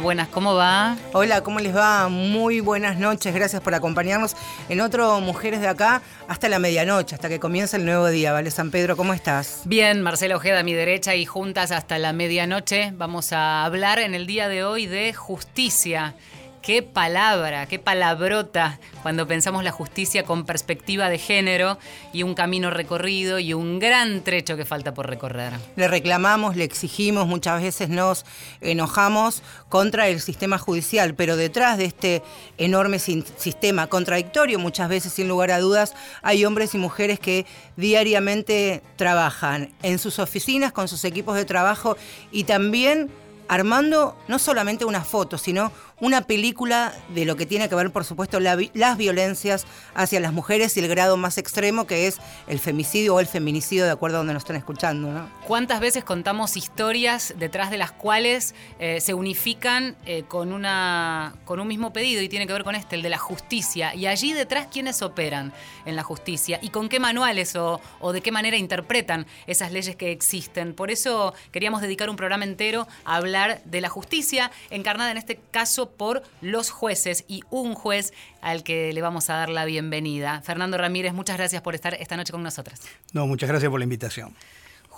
[0.00, 0.96] Buenas, ¿cómo va?
[1.12, 2.08] Hola, ¿cómo les va?
[2.08, 4.34] Muy buenas noches, gracias por acompañarnos
[4.70, 8.50] en otro Mujeres de Acá hasta la medianoche, hasta que comience el nuevo día, ¿vale?
[8.50, 9.60] San Pedro, ¿cómo estás?
[9.66, 14.14] Bien, Marcela Ojeda a mi derecha y juntas hasta la medianoche vamos a hablar en
[14.14, 16.14] el día de hoy de justicia.
[16.62, 21.78] Qué palabra, qué palabrota cuando pensamos la justicia con perspectiva de género
[22.12, 25.54] y un camino recorrido y un gran trecho que falta por recorrer.
[25.76, 28.26] Le reclamamos, le exigimos, muchas veces nos
[28.60, 32.22] enojamos contra el sistema judicial, pero detrás de este
[32.58, 37.46] enorme sistema contradictorio, muchas veces sin lugar a dudas, hay hombres y mujeres que
[37.76, 41.96] diariamente trabajan en sus oficinas, con sus equipos de trabajo
[42.30, 43.10] y también
[43.50, 48.04] armando no solamente una foto, sino una película de lo que tiene que ver, por
[48.04, 53.14] supuesto, las violencias hacia las mujeres y el grado más extremo que es el femicidio
[53.14, 55.12] o el feminicidio, de acuerdo a donde nos están escuchando.
[55.12, 55.30] ¿no?
[55.46, 61.60] ¿Cuántas veces contamos historias detrás de las cuales eh, se unifican eh, con, una, con
[61.60, 63.94] un mismo pedido y tiene que ver con este, el de la justicia?
[63.94, 65.52] Y allí detrás, ¿quiénes operan
[65.84, 66.58] en la justicia?
[66.62, 70.74] ¿Y con qué manuales o, o de qué manera interpretan esas leyes que existen?
[70.74, 75.40] Por eso queríamos dedicar un programa entero a hablar de la justicia, encarnada en este
[75.50, 80.40] caso por los jueces y un juez al que le vamos a dar la bienvenida.
[80.42, 82.82] Fernando Ramírez, muchas gracias por estar esta noche con nosotras.
[83.12, 84.34] No, muchas gracias por la invitación.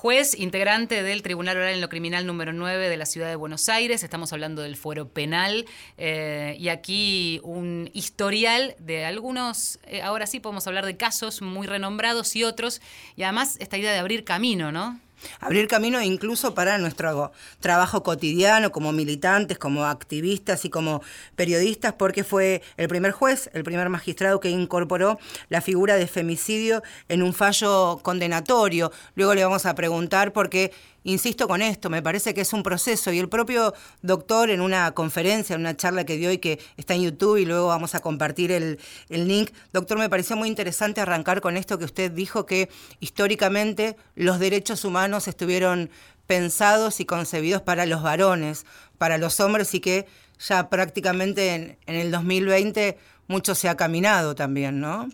[0.02, 3.68] Juez, integrante del Tribunal Oral en lo Criminal número 9 de la Ciudad de Buenos
[3.68, 5.64] Aires, estamos hablando del fuero penal
[5.96, 11.68] eh, y aquí un historial de algunos, eh, ahora sí podemos hablar de casos muy
[11.68, 12.82] renombrados y otros,
[13.14, 14.98] y además esta idea de abrir camino, ¿no?
[15.40, 21.02] Abrir camino incluso para nuestro trabajo cotidiano como militantes, como activistas y como
[21.36, 25.18] periodistas, porque fue el primer juez, el primer magistrado que incorporó
[25.48, 28.92] la figura de femicidio en un fallo condenatorio.
[29.14, 30.72] Luego le vamos a preguntar por qué
[31.04, 34.92] insisto con esto, me parece que es un proceso y el propio doctor en una
[34.92, 38.00] conferencia, en una charla que dio y que está en YouTube y luego vamos a
[38.00, 42.68] compartir el, link, doctor, me pareció muy interesante arrancar con esto que usted dijo que
[43.00, 45.90] históricamente los derechos humanos estuvieron
[46.26, 48.64] pensados y concebidos para los varones,
[48.98, 50.06] para los hombres y que
[50.38, 52.98] ya prácticamente en, en el 2020
[53.28, 55.08] mucho se ha caminado también, ¿no?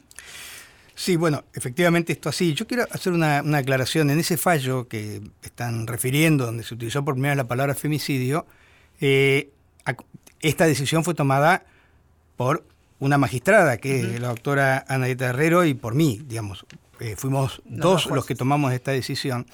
[0.99, 2.55] Sí, bueno, efectivamente esto así.
[2.55, 4.11] Yo quiero hacer una, aclaración.
[4.11, 8.47] En ese fallo que están refiriendo, donde se utilizó por primera vez la palabra femicidio,
[9.01, 9.49] eh,
[10.41, 11.65] esta decisión fue tomada
[12.37, 12.65] por
[12.99, 16.67] una magistrada, que es la doctora Anadita Herrero, y por mí, digamos.
[16.99, 19.47] Eh, fuimos dos los que tomamos esta decisión.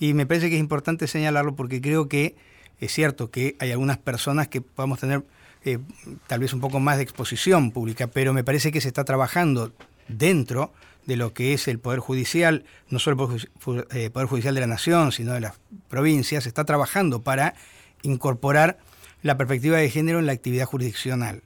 [0.00, 2.34] Y me parece que es importante señalarlo porque creo que
[2.80, 5.22] es cierto que hay algunas personas que podemos tener
[5.66, 5.80] eh,
[6.28, 9.70] tal vez un poco más de exposición pública, pero me parece que se está trabajando
[10.08, 10.72] dentro
[11.08, 14.66] de lo que es el Poder Judicial, no solo el eh, Poder Judicial de la
[14.66, 15.54] Nación, sino de las
[15.88, 17.54] provincias, está trabajando para
[18.02, 18.78] incorporar
[19.22, 21.42] la perspectiva de género en la actividad jurisdiccional.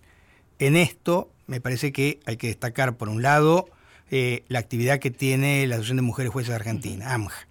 [0.59, 3.69] En esto me parece que hay que destacar, por un lado,
[4.11, 7.47] eh, la actividad que tiene la Asociación de Mujeres Jueces de Argentina, AMJA,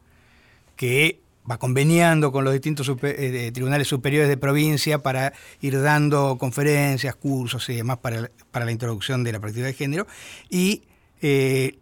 [0.76, 7.16] que va conveniando con los distintos eh, tribunales superiores de provincia para ir dando conferencias,
[7.16, 10.08] cursos y demás para, para la introducción de la perspectiva de género,
[10.50, 10.84] y
[11.22, 11.78] eh,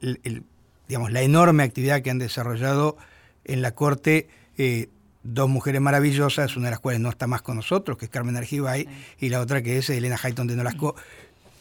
[0.88, 2.97] digamos, la enorme actividad que han desarrollado
[3.45, 4.27] en la Corte
[4.57, 4.89] eh,
[5.23, 8.38] dos mujeres maravillosas, una de las cuales no está más con nosotros, que es Carmen
[8.38, 8.88] Argibay,
[9.19, 10.95] y la otra que es Elena Hayton de Nolasco,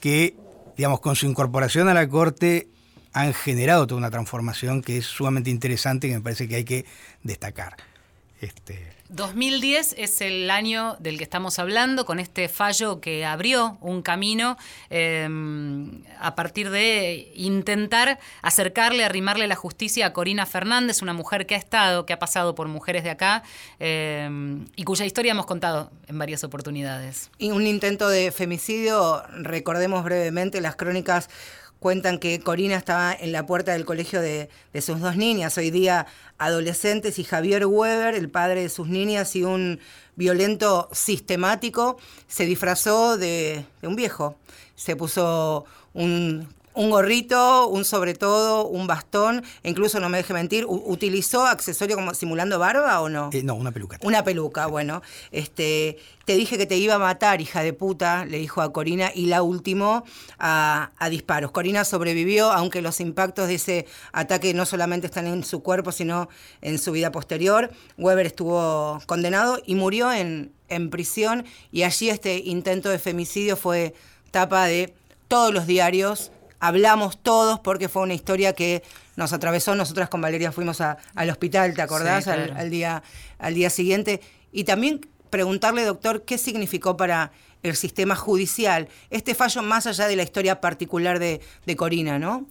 [0.01, 0.35] que,
[0.77, 2.69] digamos, con su incorporación a la Corte
[3.13, 6.65] han generado toda una transformación que es sumamente interesante y que me parece que hay
[6.65, 6.85] que
[7.23, 7.77] destacar.
[8.41, 14.03] Este, 2010 es el año del que estamos hablando, con este fallo que abrió un
[14.03, 14.59] camino
[14.91, 21.55] em, a partir de intentar acercarle, arrimarle la justicia a Corina Fernández, una mujer que
[21.55, 23.43] ha estado, que ha pasado por mujeres de acá
[23.79, 27.31] em, y cuya historia hemos contado en varias oportunidades.
[27.39, 31.31] Y un intento de femicidio, recordemos brevemente las crónicas
[31.81, 34.49] cuentan que Corina estaba en la puerta del colegio de,
[34.81, 36.07] sus dos niñas, hoy día
[36.39, 39.81] adolescentes, y Javier Weber, el padre de sus niñas y un
[40.17, 44.37] violento sistemático, se disfrazó de, un viejo.
[44.75, 45.65] Se puso
[45.95, 46.49] un
[46.79, 52.15] un gorrito, un sobre todo, un bastón, incluso no me deje mentir, ¿utilizó accesorio como
[52.15, 53.31] simulando barba o no?
[53.33, 53.99] Eh, no, una peluca.
[54.05, 55.03] Una peluca, bueno.
[55.33, 59.11] Este, te dije que te iba a matar, hija de puta, le dijo a Corina,
[59.13, 60.05] y la ultimó
[60.39, 61.51] a, a disparos.
[61.51, 66.29] Corina sobrevivió, aunque los impactos de ese ataque no solamente están en su cuerpo, sino
[66.61, 67.73] en su vida posterior.
[67.97, 73.95] Weber estuvo condenado y murió en, en prisión, y allí este intento de femicidio fue
[74.31, 74.95] tapa de
[75.27, 78.83] todos los diarios hablamos todos porque fue una historia que
[79.17, 79.75] nos atravesó.
[79.75, 82.29] Nosotras con Valeria fuimos al hospital, ¿te acordás?
[82.29, 83.03] al, día,
[83.39, 84.21] al día siguiente.
[84.53, 85.01] Y también
[85.31, 87.33] preguntarle, doctor, qué significó para
[87.63, 91.41] el sistema judicial este fallo más allá de la historia particular de,
[91.77, 92.47] Corina, ¿no?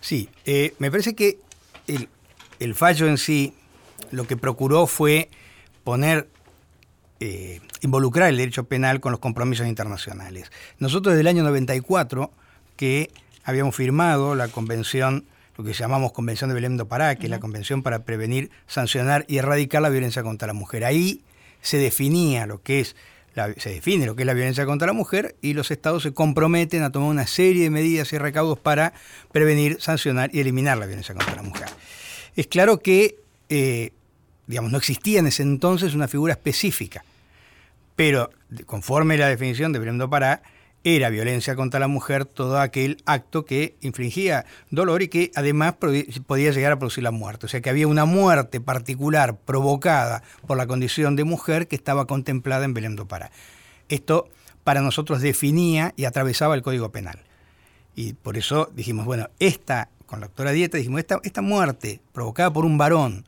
[0.00, 1.38] Sí, eh, me parece que
[1.86, 2.08] el,
[2.58, 3.54] el, fallo en sí
[4.10, 5.28] lo que procuró fue
[5.84, 6.28] poner,
[7.20, 10.50] eh, involucrar el derecho penal con los compromisos internacionales.
[10.78, 12.30] Nosotros desde el año 94
[12.76, 13.10] que
[13.48, 15.24] habíamos firmado la convención
[15.56, 19.24] lo que llamamos Convención de Belém do Pará, que es la convención para prevenir, sancionar
[19.26, 20.84] y erradicar la violencia contra la mujer.
[20.84, 21.22] Ahí
[21.62, 22.94] se definía lo que es
[23.56, 26.82] se define lo que es la violencia contra la mujer y los estados se comprometen
[26.82, 28.92] a tomar una serie de medidas y recaudos para
[29.32, 31.68] prevenir, sancionar y eliminar la violencia contra la mujer.
[32.36, 33.16] Es claro que,
[33.48, 33.92] eh,
[34.46, 37.04] digamos, no existía en ese entonces una figura específica,
[37.96, 38.30] pero
[38.66, 40.42] conforme la definición de Belém do Pará,
[40.96, 46.50] era violencia contra la mujer todo aquel acto que infligía dolor y que además podía
[46.50, 47.44] llegar a producir la muerte.
[47.44, 52.06] O sea que había una muerte particular provocada por la condición de mujer que estaba
[52.06, 53.30] contemplada en Belém do Pará.
[53.90, 54.28] Esto
[54.64, 57.20] para nosotros definía y atravesaba el Código Penal.
[57.94, 62.50] Y por eso dijimos, bueno, esta, con la doctora Dieta, dijimos, esta, esta muerte provocada
[62.50, 63.26] por un varón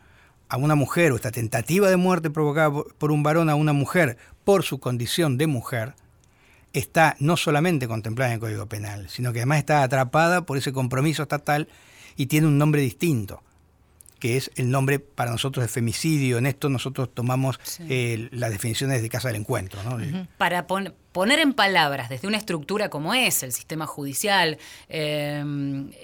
[0.49, 4.17] a una mujer, o esta tentativa de muerte provocada por un varón a una mujer
[4.45, 5.95] por su condición de mujer,
[6.73, 10.73] está no solamente contemplada en el Código Penal, sino que además está atrapada por ese
[10.73, 11.69] compromiso estatal
[12.17, 13.43] y tiene un nombre distinto,
[14.19, 16.39] que es el nombre para nosotros de femicidio.
[16.39, 17.59] En esto nosotros tomamos
[17.89, 19.81] eh, las definiciones de Casa del Encuentro.
[20.39, 24.59] Para poner poner en palabras desde una estructura como es el sistema judicial,
[24.89, 25.45] eh,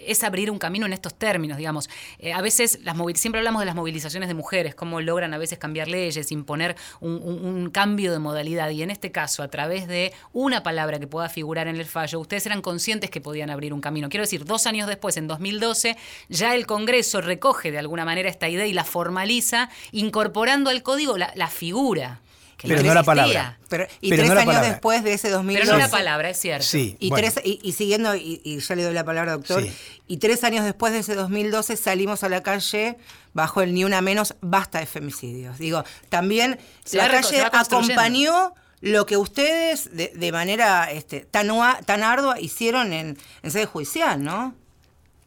[0.06, 1.88] es abrir un camino en estos términos, digamos.
[2.18, 5.58] Eh, a veces, las siempre hablamos de las movilizaciones de mujeres, cómo logran a veces
[5.58, 8.70] cambiar leyes, imponer un, cambio de modalidad.
[8.70, 12.20] Y en este caso, a través de una palabra que pueda figurar en el fallo,
[12.20, 14.08] ustedes eran conscientes que podían abrir un camino.
[14.08, 15.96] Quiero decir, dos años después, en 2012,
[16.28, 21.16] ya el Congreso recoge de alguna manera esta idea y la formaliza, incorporando al código
[21.16, 22.20] la figura
[22.62, 23.58] pero no la palabra.
[24.00, 25.66] y tres años después de ese 2012.
[25.66, 26.64] Pero no la palabra, es cierto.
[26.64, 29.64] Sí, y, tres, y, siguiendo, y, ya le doy la palabra, doctor,
[30.06, 32.96] y tres años después de ese 2012 salimos a la calle
[33.34, 35.58] bajo el ni una menos, basta de femicidios.
[35.58, 36.58] Digo, también
[36.92, 41.48] la calle acompañó lo que ustedes de, manera este, tan,
[41.84, 44.54] tan ardua hicieron en, en sede judicial, ¿no?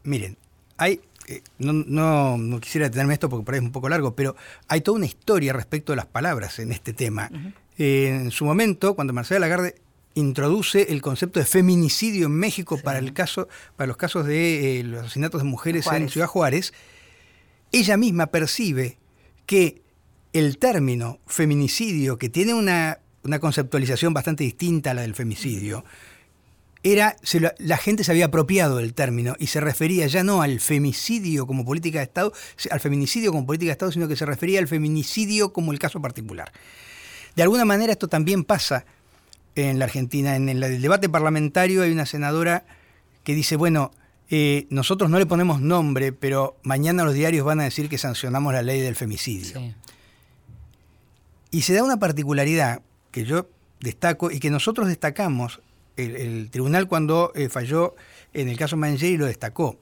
[0.03, 0.37] Miren,
[0.77, 4.35] hay eh, no, no, quisiera detenerme esto porque por ahí es un poco largo, pero
[4.67, 7.29] hay toda una historia respecto de las palabras en este tema.
[7.77, 9.75] Eh, en su momento, cuando Marcela Lagarde
[10.15, 14.83] introduce el concepto de feminicidio en México para el caso, para los casos de eh,
[14.83, 16.73] los asesinatos de mujeres en Ciudad Juárez,
[17.71, 18.97] ella misma percibe
[19.45, 19.83] que
[20.33, 25.85] el término feminicidio, que tiene una, una conceptualización bastante distinta a la del femicidio,
[26.83, 27.17] era,
[27.57, 31.65] la gente se había apropiado del término y se refería ya no al femicidio como
[31.65, 32.31] política de Estado,
[32.71, 36.01] al feminicidio como política de Estado, sino que se refería al feminicidio como el caso
[36.01, 36.53] particular.
[37.35, 38.85] De alguna manera esto también pasa
[39.55, 40.35] en la Argentina.
[40.35, 42.65] En el, debate parlamentario hay una senadora
[43.23, 43.91] que dice, bueno,
[44.29, 48.53] eh, nosotros no le ponemos nombre, pero mañana los diarios van a decir que sancionamos
[48.53, 49.73] la ley del femicidio.
[51.51, 52.81] Y se da una particularidad
[53.11, 53.49] que yo
[53.81, 55.61] destaco y que nosotros destacamos
[56.05, 57.95] el, tribunal cuando eh, falló
[58.33, 59.79] en el caso Mangeri lo destacó.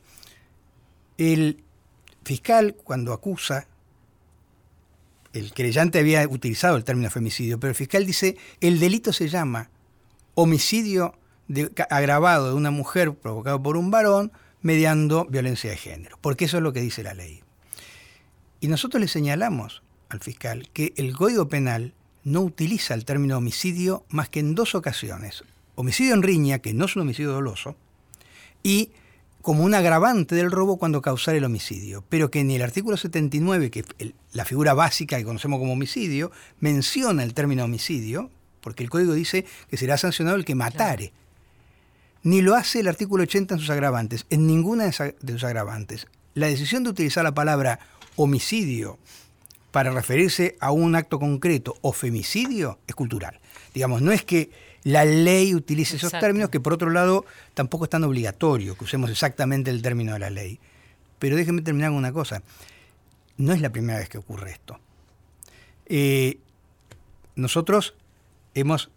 [1.17, 1.63] El
[2.23, 3.67] fiscal cuando acusa,
[5.33, 9.69] el querellante había utilizado el término femicidio, pero el fiscal dice, el delito se llama
[10.35, 11.15] homicidio
[11.89, 14.31] agravado de una mujer provocado por un varón
[14.61, 17.41] mediando violencia de género, porque eso es lo que dice la ley.
[18.59, 21.93] Y nosotros le señalamos al fiscal que el Código Penal
[22.23, 25.43] no utiliza el término homicidio más que en dos ocasiones
[25.77, 27.75] homicidio en riña, que no es un homicidio doloso,
[28.63, 28.91] y
[29.41, 33.71] como un agravante del robo cuando causara el homicidio, pero que en el artículo 79,
[33.71, 38.29] que es la figura básica que conocemos como homicidio, menciona el término homicidio,
[38.59, 41.13] porque el código dice que será sancionado el que matare.
[42.23, 46.07] Ni lo hace el artículo 80 en sus agravantes, en ninguna de sus agravantes.
[46.33, 47.79] La decisión de utilizar la palabra
[48.17, 48.97] homicidio
[49.71, 53.39] para referirse a un acto concreto o femicidio es cultural.
[53.73, 54.49] Digamos, no es que
[54.83, 59.09] la ley utilice esos términos, que por otro lado tampoco es tan obligatorio que usemos
[59.09, 60.59] exactamente el término de la ley.
[61.19, 62.43] Pero déjenme terminar con una cosa.
[63.37, 64.79] No es la primera vez que ocurre esto.
[65.87, 66.39] Eh,
[67.35, 67.95] nosotros
[68.53, 68.89] hemos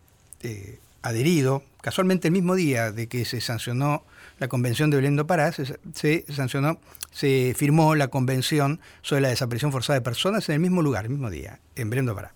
[0.43, 4.05] eh, adherido, casualmente el mismo día de que se sancionó
[4.39, 6.81] la Convención de Belén do Pará, se, sancionó,
[7.13, 11.11] se firmó la Convención sobre la desaparición forzada de personas en el mismo lugar, el
[11.11, 12.33] mismo día, en Belén do Pará.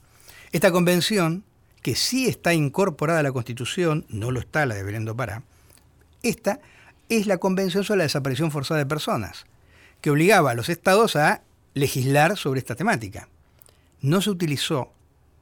[0.53, 1.43] Esta convención
[1.85, 5.07] que sí está incorporada a la Constitución, no lo está la de Belén
[6.23, 6.61] esta
[7.11, 9.45] es la Convención sobre la Desaparición Forzada de Personas,
[10.00, 11.43] que obligaba a los estados a
[11.75, 13.29] legislar sobre esta temática.
[14.00, 14.95] No se utilizó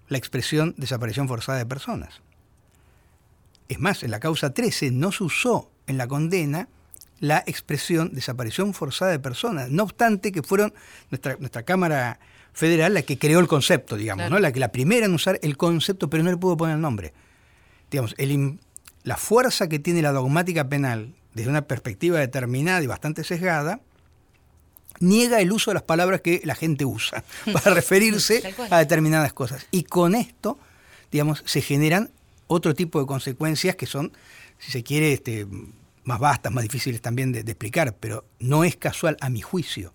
[0.08, 2.22] la expresión desaparición forzada de personas.
[3.68, 6.68] Es más, en la causa 13 no se usó en la condena
[7.20, 10.74] la expresión desaparición forzada de personas, no obstante que fueron
[11.12, 12.18] nuestra, nuestra Cámara
[12.52, 14.38] Federal la que creó el concepto, digamos, ¿no?
[14.38, 17.12] la que la primera en usar el concepto, pero no le pudo poner el nombre.
[17.90, 18.14] Digamos,
[19.04, 23.80] la fuerza que tiene la dogmática penal desde una perspectiva determinada y bastante sesgada,
[25.00, 29.66] niega el uso de las palabras que la gente usa para referirse a determinadas cosas.
[29.70, 30.58] Y con esto,
[31.10, 32.10] digamos, se generan
[32.46, 34.12] otro tipo de consecuencias que son,
[34.58, 35.46] si se quiere, este,
[36.04, 39.92] más vastas, más difíciles también de, explicar, pero no es casual, a mi juicio,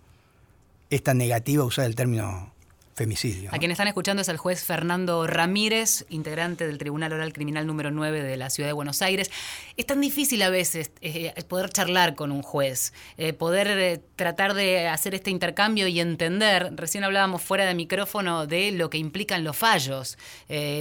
[0.90, 2.54] esta negativa usar el término
[2.98, 3.52] femicidio.
[3.54, 7.92] A quien están escuchando es el juez Fernando Ramírez, integrante del Tribunal Oral Criminal número
[7.92, 9.30] 9 de la Ciudad de Buenos Aires.
[9.78, 14.56] Es tan difícil a veces eh, poder charlar con un juez, eh, poder eh, tratar
[14.56, 19.44] de hacer este intercambio y entender, recién hablábamos fuera de micrófono de lo que implican
[19.44, 20.18] los fallos.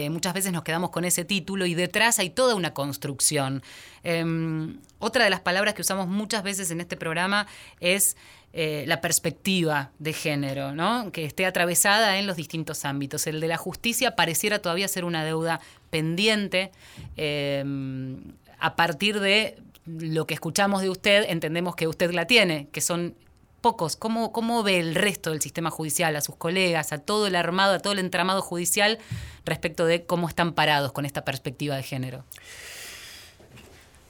[0.09, 3.63] muchas veces nos quedamos con ese título y detrás hay toda una construcción.
[4.05, 7.47] Em, otra de las palabras que usamos muchas veces en este programa
[7.81, 8.17] es
[8.53, 11.13] eh, la perspectiva de género, ¿no?
[11.13, 13.27] que esté atravesada en los distintos ámbitos.
[13.27, 15.61] El de la justicia pareciera todavía ser una deuda
[15.91, 16.73] pendiente.
[17.17, 18.17] Em,
[18.59, 23.15] a partir de lo que escuchamos de usted, entendemos que usted la tiene, que son
[23.61, 23.95] pocos.
[23.95, 27.75] ¿Cómo, ¿Cómo ve el resto del sistema judicial, a sus colegas, a todo el armado,
[27.75, 28.99] a todo el entramado judicial
[29.45, 32.25] respecto de cómo están parados con esta perspectiva de género?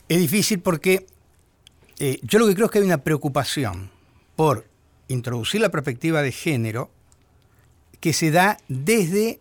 [0.09, 1.07] Es difícil porque
[1.99, 3.96] eh, yo lo que creo es que hay una preocupación
[4.37, 4.66] por
[5.09, 6.90] introducir la perspectiva de género
[8.00, 9.40] que se da desde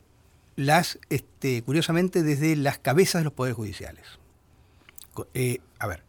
[0.55, 4.03] las, este, curiosamente, desde las cabezas de los poderes judiciales.
[5.33, 6.03] Eh, a ver,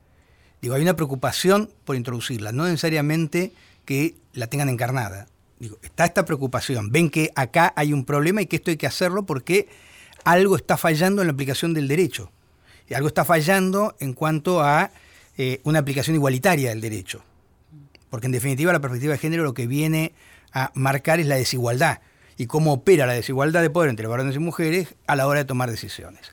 [0.62, 3.52] digo, hay una preocupación por introducirla, no necesariamente
[3.84, 5.26] que la tengan encarnada.
[5.58, 8.86] Digo, está esta preocupación, ven que acá hay un problema y que esto hay que
[8.86, 9.68] hacerlo porque
[10.24, 12.30] algo está fallando en la aplicación del derecho.
[12.88, 14.92] Y algo está fallando en cuanto a
[15.36, 17.22] eh, una aplicación igualitaria del derecho
[18.10, 20.12] porque en definitiva la perspectiva de género lo que viene
[20.52, 22.00] a marcar es la desigualdad
[22.36, 25.44] y cómo opera la desigualdad de poder entre varones y mujeres a la hora de
[25.44, 26.32] tomar decisiones.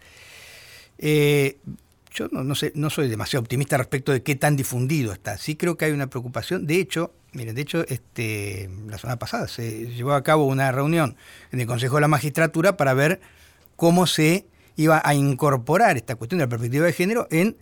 [0.97, 1.57] Eh,
[2.13, 5.37] yo no, sé, no soy demasiado optimista respecto de qué tan difundido está.
[5.37, 6.67] Sí creo que hay una preocupación.
[6.67, 11.15] De hecho, miren, de hecho, este, la semana pasada se llevó a cabo una reunión
[11.51, 13.19] en el Consejo de la Magistratura para ver
[13.75, 17.57] cómo se iba a incorporar esta cuestión de la perspectiva de género en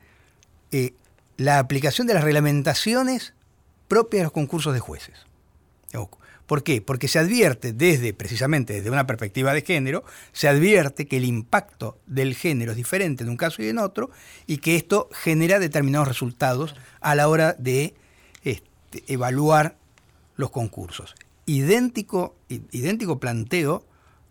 [0.72, 0.94] eh,
[1.38, 3.34] la aplicación de las reglamentaciones
[3.92, 5.26] propia de los concursos de jueces.
[6.48, 6.82] ¿Por qué?
[6.82, 11.98] Porque se advierte desde, precisamente desde una perspectiva de género, se advierte que el impacto
[12.08, 14.10] del género es diferente en un caso y en otro
[14.48, 17.94] y que esto genera determinados resultados a la hora de
[18.46, 19.76] este, evaluar
[20.38, 21.14] los concursos.
[21.46, 23.84] Idéntico, idéntico planteo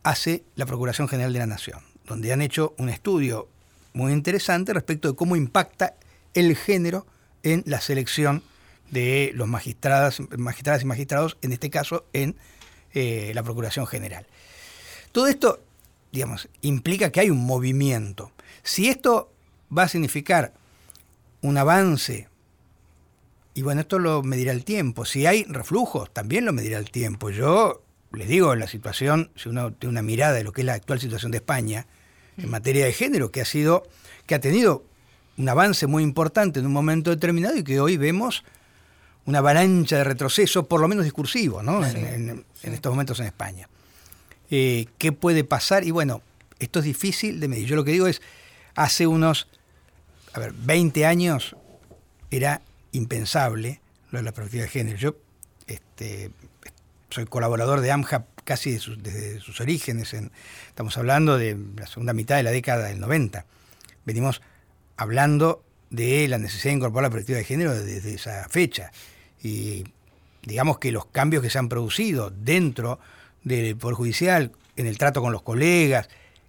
[0.04, 3.46] hace la Procuración General de la Nación, donde han hecho un estudio
[3.92, 5.96] muy interesante respecto de cómo impacta
[6.32, 7.06] el género
[7.42, 8.42] en la selección
[8.90, 12.36] de los magistradas, magistradas y magistrados, en este caso en
[12.92, 14.26] eh, la Procuración General.
[15.12, 15.60] Todo esto,
[16.12, 18.32] digamos, implica que hay un movimiento.
[18.62, 19.32] Si esto
[19.76, 20.52] va a significar
[21.42, 22.28] un avance,
[23.54, 25.04] y bueno, esto lo medirá el tiempo.
[25.04, 27.30] Si hay reflujos, también lo medirá el tiempo.
[27.30, 27.82] Yo
[28.12, 31.00] les digo, la situación, si uno tiene una mirada de lo que es la actual
[31.00, 31.86] situación de España
[32.36, 33.84] en materia de género, que ha sido,
[34.26, 34.84] que ha tenido
[35.36, 38.44] un avance muy importante en un momento determinado y que hoy vemos
[39.30, 41.86] una avalancha de retroceso, por lo menos discursivo, ¿no?
[41.86, 43.68] en, estos momentos en España.
[44.50, 45.84] Eh, ¿Qué puede pasar?
[45.84, 46.20] Y bueno,
[46.58, 47.66] esto es difícil de medir.
[47.66, 48.20] Yo lo que digo es,
[48.74, 49.48] hace unos,
[50.32, 51.56] a ver, 20 años
[52.30, 52.60] era
[52.92, 54.98] impensable lo de la perspectiva de género.
[54.98, 55.16] Yo
[55.68, 56.32] este,
[57.08, 60.12] soy colaborador de AMJA casi desde sus orígenes,
[60.66, 63.46] estamos hablando de la segunda mitad de la década del 90.
[64.04, 64.42] Venimos
[64.96, 68.90] hablando de la necesidad de incorporar la perspectiva de género desde esa fecha
[69.42, 69.84] y
[70.42, 72.98] digamos que los cambios que se han producido dentro
[73.42, 76.08] del Poder Judicial, en el trato con los colegas,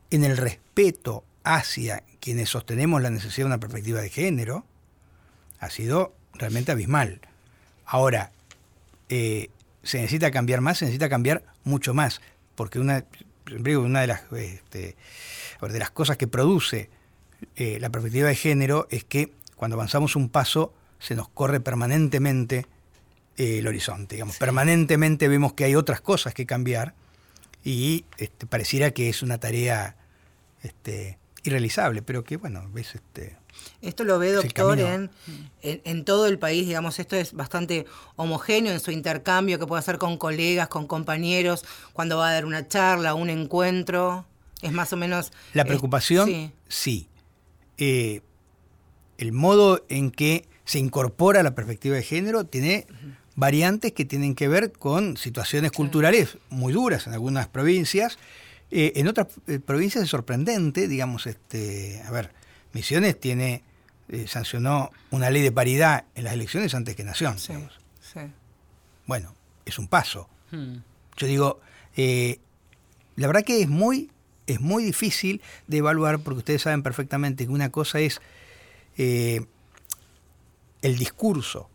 [0.09, 4.65] en el respeto hacia quienes sostenemos la necesidad de una perspectiva de género,
[5.59, 7.21] ha sido realmente abismal.
[7.85, 8.31] Ahora,
[9.09, 9.49] eh,
[9.83, 12.21] se necesita cambiar más, se necesita cambiar mucho más,
[12.55, 13.05] porque una,
[13.49, 14.95] una de, las, este,
[15.61, 16.89] de las cosas que produce
[17.55, 22.67] eh, la perspectiva de género es que cuando avanzamos un paso se nos corre permanentemente
[23.41, 24.15] eh, el horizonte.
[24.15, 24.37] Digamos.
[24.37, 26.93] Permanentemente vemos que hay otras cosas que cambiar
[27.63, 29.95] y este, pareciera que es una tarea
[30.61, 33.37] este, irrealizable, pero que bueno, ves este.
[33.81, 35.09] Esto lo ve, doctor, en,
[35.63, 39.97] en, todo el país, digamos, esto es bastante homogéneo en su intercambio que puede hacer
[39.97, 44.27] con colegas, con compañeros, cuando va a dar una charla, un encuentro.
[44.61, 45.31] Es más o menos...
[45.53, 47.09] La preocupación, sí.
[47.77, 48.21] Eh,
[49.17, 52.87] el modo en que se incorpora la perspectiva de género tiene
[53.35, 58.17] variantes que tienen que ver con situaciones culturales muy duras en algunas provincias.
[58.71, 62.33] Eh, en otras eh, provincias es sorprendente, digamos, este, a ver,
[62.73, 63.63] Misiones tiene,
[64.27, 67.37] sancionó una ley de paridad en las elecciones antes que Nación.
[69.07, 69.35] Bueno,
[69.65, 70.29] es un paso.
[70.51, 70.77] Hmm.
[71.17, 71.59] Yo digo,
[71.95, 74.09] la verdad que es muy
[74.51, 78.21] es muy difícil de evaluar porque ustedes saben perfectamente que una cosa es
[78.97, 79.45] eh,
[80.81, 81.69] el discurso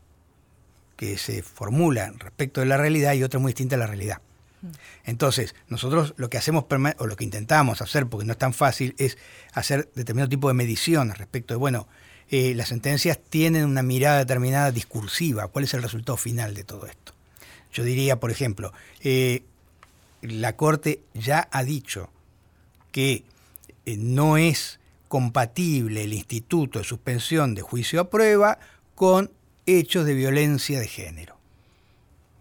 [0.96, 4.20] que se formula respecto de la realidad y otra muy distinta a la realidad.
[4.62, 4.66] Mm.
[5.04, 6.64] Entonces, nosotros lo que hacemos
[6.98, 9.18] o lo que intentamos hacer, porque no es tan fácil, es
[9.52, 11.86] hacer determinado tipo de mediciones respecto de, bueno,
[12.28, 16.86] eh, las sentencias tienen una mirada determinada discursiva, cuál es el resultado final de todo
[16.86, 17.12] esto.
[17.72, 19.44] Yo diría, por ejemplo, eh,
[20.22, 22.10] la Corte ya ha dicho
[22.90, 23.22] que
[23.84, 28.58] eh, no es compatible el instituto de suspensión de juicio a prueba
[28.94, 29.30] con
[29.66, 31.36] hechos de violencia de género.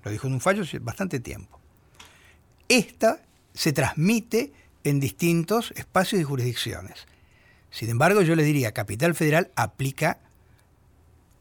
[0.04, 1.60] Lo dijo en un fallo hace bastante tiempo.
[2.70, 3.22] Esta
[3.54, 4.54] se transmite
[4.84, 7.08] en distintos espacios y jurisdicciones.
[7.72, 10.20] Sin embargo, yo les diría, Capital Federal aplica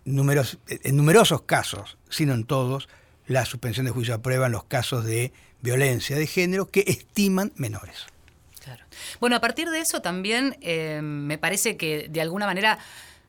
[0.05, 2.89] en numerosos casos, sino en todos,
[3.27, 7.53] la suspensión de juicio a prueba en los casos de violencia de género que estiman
[7.57, 8.07] menores.
[9.21, 12.79] Bueno, a partir de eso también eh, me parece que de alguna manera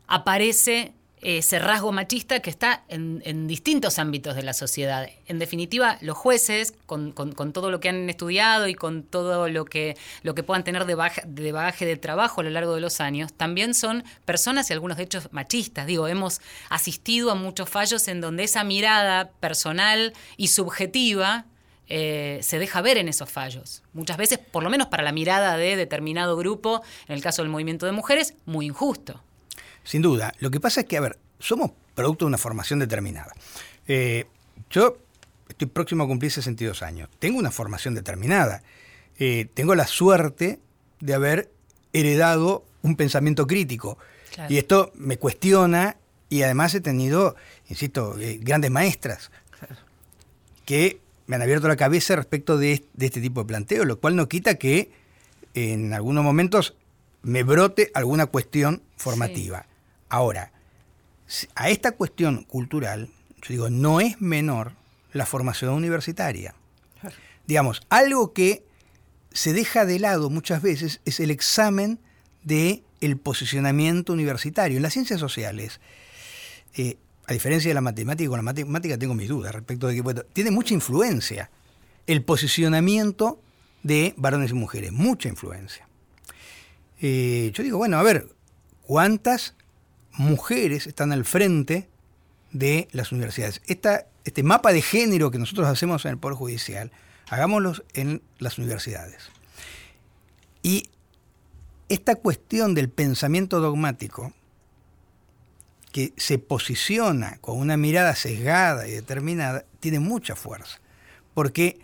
[0.08, 0.94] aparece
[1.26, 5.10] ese rasgo machista que está en, distintos ámbitos de la sociedad.
[5.26, 7.14] En definitiva, los jueces, con,
[7.52, 10.96] todo lo que han estudiado y con todo lo que, lo que puedan tener de,
[11.26, 14.98] de, bagaje de trabajo a lo largo de los años, también son personas y algunos
[14.98, 15.88] de hechos machistas.
[15.88, 21.46] Digo, hemos asistido a muchos fallos en donde esa mirada personal y subjetiva
[21.88, 23.82] eh, se deja ver en esos fallos.
[23.94, 27.50] Muchas veces, por lo menos para la mirada de determinado grupo, en el caso del
[27.50, 29.24] movimiento de mujeres, muy injusto.
[29.86, 30.34] Sin duda.
[30.40, 33.34] Lo que pasa es que, a ver, somos producto de una formación determinada.
[33.88, 34.26] Eh,
[34.70, 34.98] yo
[35.48, 37.10] estoy próximo a cumplir 62 años.
[37.20, 38.64] Tengo una formación determinada.
[39.18, 40.60] Eh, tengo la suerte
[41.00, 41.52] de haber
[41.94, 43.98] heredado un pensamiento crítico.
[44.50, 45.96] Y esto me cuestiona
[46.30, 47.38] y además he tenido,
[47.70, 49.32] insisto, grandes maestras
[50.66, 54.28] que me han abierto la cabeza respecto de, este tipo de planteo, lo cual no
[54.28, 54.92] quita que
[55.54, 56.76] en algunos momentos
[57.22, 59.68] me brote alguna cuestión formativa.
[60.10, 60.52] Ahora,
[61.56, 63.10] a esta cuestión cultural,
[63.42, 64.74] yo digo, no es menor
[65.12, 66.56] la formación universitaria.
[67.48, 68.66] Digamos, algo que
[69.32, 72.00] se deja de lado muchas veces es el examen
[72.44, 74.78] de el posicionamiento universitario.
[74.78, 75.80] En las ciencias sociales,
[76.76, 80.24] eh, a diferencia de la matemática, con la matemática tengo mis dudas respecto de que
[80.34, 81.50] tiene mucha influencia
[82.08, 83.42] el posicionamiento
[83.84, 85.88] de varones y mujeres, mucha influencia.
[87.02, 88.30] Eh, yo digo, bueno, a ver,
[88.82, 89.56] ¿cuántas
[90.18, 91.90] mujeres están al frente
[92.52, 93.62] de las universidades?
[93.66, 96.92] este mapa de género que nosotros hacemos en el Poder Judicial,
[97.30, 99.30] hagámoslo en las universidades.
[100.64, 100.90] Y
[101.90, 104.34] esta cuestión del pensamiento dogmático,
[105.92, 110.80] que se posiciona con una mirada sesgada y determinada, tiene mucha fuerza.
[111.34, 111.80] Porque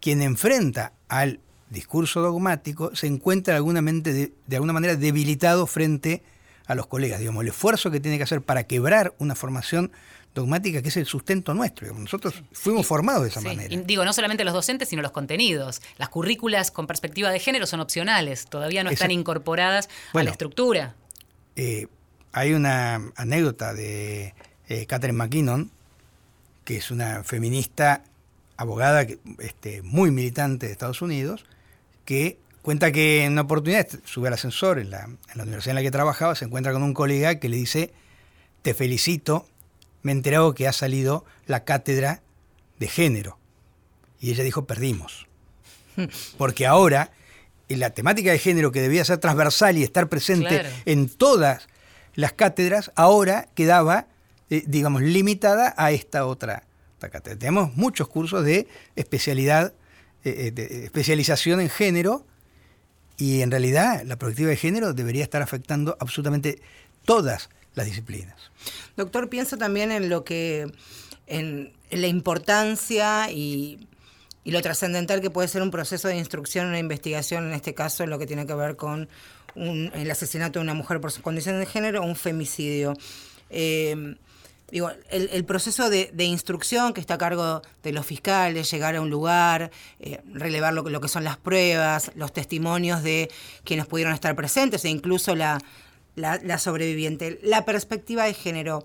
[0.00, 1.40] quien enfrenta al
[1.70, 6.22] discurso dogmático se encuentra de alguna, de, alguna manera debilitado frente
[6.72, 7.20] a los colegas.
[7.20, 9.92] Digamos, el esfuerzo que tiene que hacer para quebrar una formación
[10.34, 11.92] dogmática que es el sustento nuestro.
[11.94, 13.76] Nosotros fuimos formados de esa manera.
[13.84, 15.82] digo, no solamente los docentes, sino los contenidos.
[15.98, 20.94] Las currículas con perspectiva de género son opcionales, todavía no están incorporadas a la estructura.
[21.56, 21.86] Eh,
[22.32, 24.34] hay una anécdota de
[24.68, 25.70] eh, Catherine McKinnon,
[26.64, 28.04] que es una feminista
[28.56, 29.06] abogada
[29.38, 31.44] este, muy militante de Estados Unidos,
[32.04, 35.90] que cuenta que en una oportunidad sube al ascensor en la, universidad en la que
[35.90, 37.92] trabajaba, se encuentra con un colega que le dice,
[38.62, 39.46] te felicito,
[40.02, 42.22] me he enterado que ha salido la cátedra
[42.78, 43.38] de género.
[44.20, 45.26] Y ella dijo, perdimos.
[46.38, 47.10] Porque ahora
[47.76, 51.68] la temática de género que debía ser transversal y estar presente en todas
[52.14, 54.06] las cátedras ahora quedaba,
[54.50, 56.64] eh, digamos, limitada a esta otra
[56.98, 57.38] cátedra.
[57.38, 59.72] Tenemos muchos cursos de especialidad,
[60.24, 62.26] eh, eh, de especialización en género,
[63.16, 66.60] y en realidad la perspectiva de género debería estar afectando absolutamente
[67.04, 68.36] todas las disciplinas.
[68.96, 70.70] Doctor, pienso también en lo que,
[71.26, 73.88] en, la importancia y,
[74.44, 78.04] y lo trascendental que puede ser un proceso de instrucción, una investigación, en este caso,
[78.04, 79.08] en lo que tiene que ver con
[79.54, 82.94] el asesinato de una mujer por sus condiciones de género o un femicidio.
[83.50, 84.16] Eh,
[84.72, 89.10] digo, el, proceso de, instrucción que está a cargo de los fiscales, llegar a un
[89.10, 93.30] lugar, eh, relevar lo, lo, que son las pruebas, los testimonios de
[93.64, 95.58] quienes pudieron estar presentes e incluso la,
[96.16, 97.38] la, sobreviviente.
[97.42, 98.82] La perspectiva de género,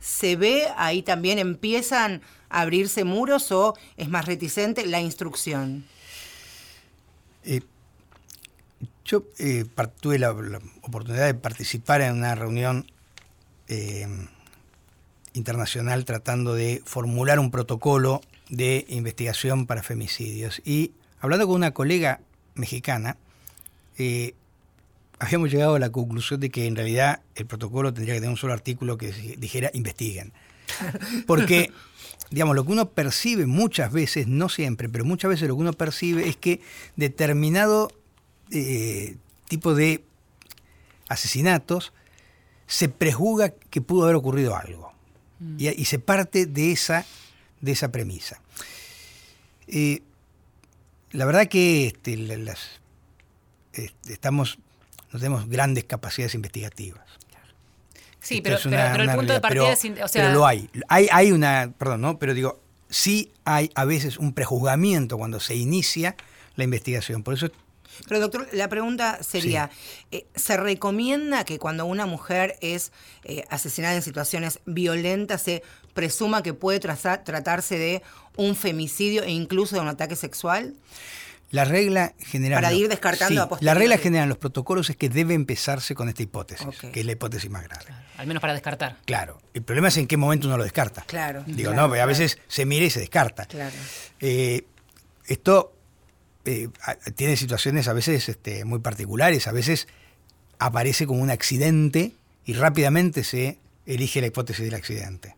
[0.00, 1.38] ¿se ve ahí también?
[1.38, 5.84] ¿Empiezan a abrirse muros o es más reticente la instrucción?
[7.44, 7.60] Eh,
[9.04, 9.64] yo eh,
[10.00, 10.32] tuve la,
[10.82, 12.84] oportunidad de participar en una reunión
[15.34, 20.60] internacional tratando de formular un protocolo de investigación para femicidios.
[20.64, 22.20] Y hablando con una colega
[22.54, 23.16] mexicana,
[25.18, 28.36] habíamos llegado a la conclusión de que en realidad el protocolo tendría que tener un
[28.36, 30.32] solo artículo que dijera investiguen.
[31.26, 31.70] Porque,
[32.30, 35.72] digamos, lo que uno percibe muchas veces, no siempre, pero muchas veces lo que uno
[35.74, 36.60] percibe es que
[36.96, 37.92] determinado
[38.50, 39.16] eh,
[39.48, 40.04] tipo de
[41.08, 41.92] asesinatos
[42.66, 44.89] se prejuzga que pudo haber ocurrido algo.
[45.40, 45.56] Mm.
[45.58, 47.04] Y, se parte de esa,
[47.60, 48.40] de esa premisa.
[49.66, 50.02] Eh,
[51.10, 52.80] la verdad que este, las,
[53.72, 54.58] este, estamos
[55.12, 57.04] no tenemos grandes capacidades investigativas.
[58.20, 59.84] Sí, pero, el punto de partida es...
[59.84, 60.68] O sea, pero lo hay.
[60.88, 61.08] hay.
[61.10, 62.18] Hay una, perdón, ¿no?
[62.18, 66.16] Pero digo, sí hay a veces un prejuzgamiento cuando se inicia
[66.54, 67.22] la investigación.
[67.22, 67.50] Por eso
[68.08, 69.70] pero doctor, la pregunta sería,
[70.10, 72.92] eh, ¿se recomienda que cuando una mujer es
[73.24, 75.62] eh, asesinada en situaciones violentas se
[75.94, 78.02] presuma que puede tratarse de
[78.36, 80.74] un femicidio e incluso de un ataque sexual?
[81.50, 82.62] La regla general.
[82.62, 86.08] Para ir descartando a La regla general en los protocolos es que debe empezarse con
[86.08, 87.86] esta hipótesis, que es la hipótesis más grave.
[88.18, 88.98] al menos para descartar.
[89.04, 89.40] Claro.
[89.52, 91.02] El problema es en qué momento uno lo descarta.
[91.02, 91.42] Claro.
[91.46, 93.46] Digo, no, a veces se mira y se descarta.
[93.46, 93.74] Claro.
[94.20, 94.64] Eh,
[95.26, 95.72] esto
[96.44, 96.68] eh,
[97.14, 99.88] tiene situaciones a veces este, muy particulares, a veces
[100.58, 102.12] aparece como un accidente
[102.44, 105.36] y rápidamente se elige la hipótesis del accidente.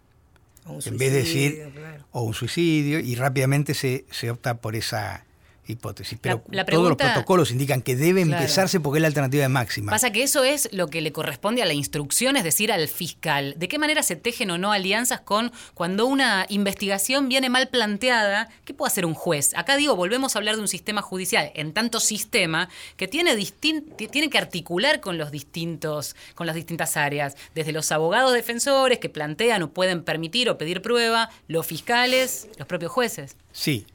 [0.66, 1.72] en vez de decir,
[2.12, 5.24] o un suicidio, y rápidamente se, se opta por esa
[5.66, 9.92] hipótesis, pero todos los protocolos indican que debe empezarse porque es la alternativa de máxima.
[9.92, 13.54] Pasa que eso es lo que le corresponde a la instrucción, es decir, al fiscal.
[13.56, 18.48] ¿De qué manera se tejen o no alianzas con cuando una investigación viene mal planteada?
[18.64, 19.52] ¿Qué puede hacer un juez?
[19.54, 24.30] Acá digo, volvemos a hablar de un sistema judicial, en tanto sistema que tiene, tiene
[24.30, 29.62] que articular con los distintos, con las distintas áreas, desde los abogados defensores que plantean
[29.62, 33.36] o pueden permitir o pedir prueba, los fiscales, los propios jueces.
[33.52, 33.86] Sí.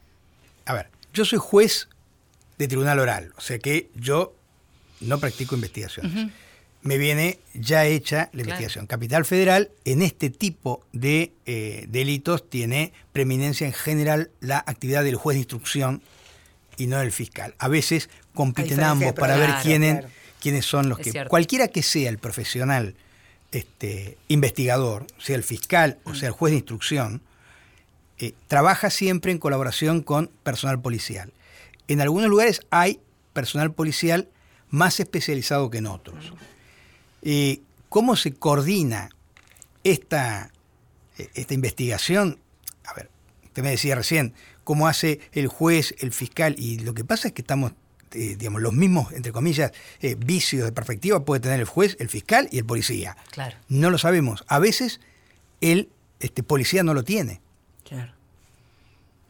[0.66, 1.90] A ver, yo soy juez
[2.60, 4.36] de tribunal oral, o sea que yo
[5.02, 6.32] no practico investigaciones.
[6.84, 8.86] Me viene ya hecha la investigación.
[8.86, 15.16] Capital Federal, en este tipo de eh, delitos, tiene preeminencia en general la actividad del
[15.16, 16.02] juez de instrucción
[16.78, 17.56] y no del fiscal.
[17.58, 19.56] A veces compiten ambos para ver
[20.40, 21.26] quiénes son los que.
[21.26, 22.96] Cualquiera que sea el profesional
[23.52, 27.22] este, investigador, sea el fiscal o sea el juez de instrucción,
[28.20, 31.32] eh, trabaja siempre en colaboración con personal policial.
[31.88, 33.00] En algunos lugares hay
[33.34, 34.28] personal policial
[34.70, 36.34] más especializado que en otros.
[37.22, 39.10] Eh, ¿Cómo se coordina
[39.84, 40.52] esta,
[41.18, 42.40] eh, esta investigación?
[42.86, 43.10] A ver,
[43.46, 46.56] usted me decía recién, ¿cómo hace el juez, el fiscal?
[46.58, 47.74] Y lo que pasa es que estamos,
[48.12, 49.72] digamos, los mismos, entre comillas,
[50.18, 53.16] vicios de perspectiva puede tener el juez, el fiscal y el policía.
[53.32, 53.56] Claro.
[53.70, 54.44] No lo sabemos.
[54.48, 55.00] A veces
[55.62, 57.42] el este, policía no lo tiene.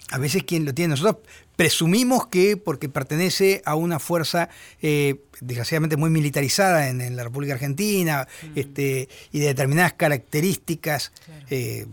[0.10, 1.18] A veces quien lo tiene, nosotros
[1.58, 4.48] presumimos que porque pertenece a una fuerza
[4.82, 11.12] eh, desgraciadamente muy militarizada en, la República Argentina este, y de determinadas características
[11.50, 11.88] eh,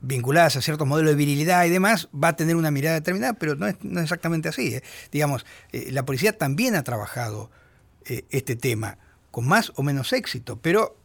[0.00, 3.54] vinculadas a ciertos modelos de virilidad y demás, va a tener una mirada determinada, pero
[3.54, 4.74] no es, exactamente así.
[4.74, 4.82] ¿eh?
[5.12, 7.50] Digamos, la policía también ha trabajado
[8.04, 8.98] este tema
[9.30, 10.96] con más o menos éxito, pero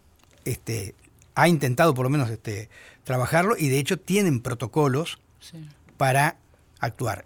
[0.46, 0.96] este,
[1.36, 2.70] ha intentado por lo menos este,
[3.08, 5.18] trabajarlo y de hecho tienen protocolos
[5.96, 6.36] para
[6.80, 7.26] actuar.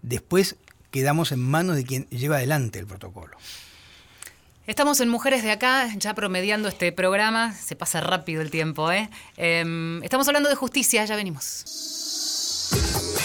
[0.00, 0.56] Después
[0.90, 3.36] quedamos en manos de quien lleva adelante el protocolo.
[4.66, 7.52] Estamos en Mujeres de Acá, ya promediando este programa.
[7.54, 9.10] Se pasa rápido el tiempo, ¿eh?
[9.36, 12.68] Em, estamos hablando de justicia, ya venimos.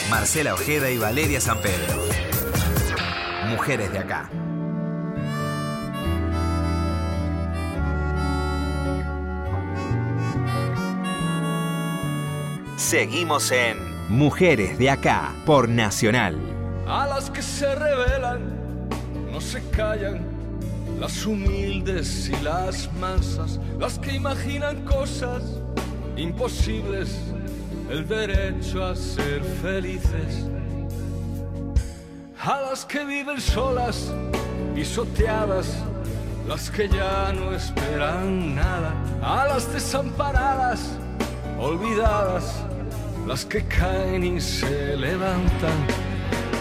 [0.10, 2.08] Marcela Ojeda y Valeria San Pedro.
[3.50, 4.32] Mujeres de Acá.
[12.84, 13.78] Seguimos en
[14.10, 16.38] Mujeres de Acá por Nacional.
[16.86, 18.90] A las que se rebelan,
[19.32, 20.22] no se callan,
[21.00, 25.44] las humildes y las mansas, las que imaginan cosas
[26.18, 27.18] imposibles,
[27.90, 30.46] el derecho a ser felices.
[32.42, 34.14] A las que viven solas,
[34.76, 35.78] pisoteadas,
[36.50, 38.94] las que ya no esperan nada,
[39.24, 40.98] a las desamparadas
[41.58, 42.66] olvidadas,
[43.28, 45.88] las que caen y se levantan,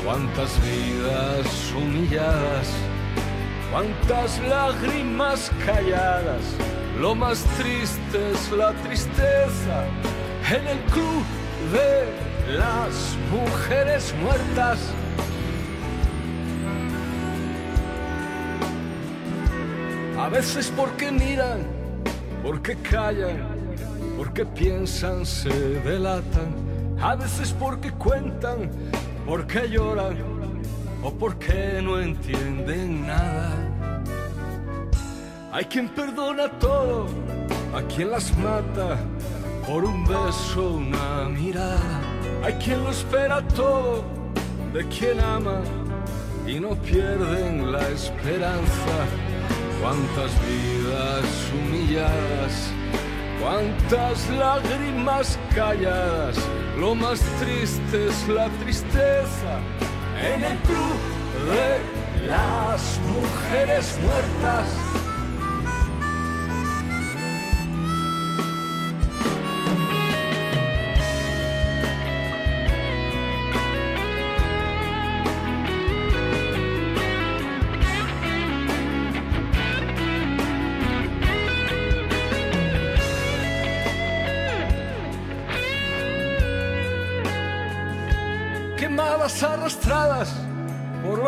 [0.04, 2.68] cuántas vidas humilladas,
[3.70, 6.42] cuántas lágrimas calladas,
[7.00, 9.84] lo más triste es la tristeza
[10.50, 11.24] en el club
[11.72, 14.78] de las mujeres muertas.
[20.18, 21.66] A veces porque miran,
[22.44, 23.51] porque callan,
[24.34, 26.96] porque piensan, se delatan.
[27.02, 28.70] A veces porque cuentan,
[29.26, 30.16] porque lloran
[31.02, 33.50] o porque no entienden nada.
[35.52, 37.08] Hay quien perdona todo,
[37.74, 38.96] a quien las mata
[39.66, 42.00] por un beso, una mirada.
[42.42, 44.02] Hay quien lo espera todo
[44.72, 45.60] de quien ama
[46.46, 48.94] y no pierden la esperanza.
[49.82, 52.72] Cuántas vidas humilladas,
[53.42, 56.36] cuántas lágrimas calladas.
[56.78, 59.60] Lo más triste es la tristeza
[60.20, 60.96] en el club
[61.50, 64.91] de las mujeres muertas.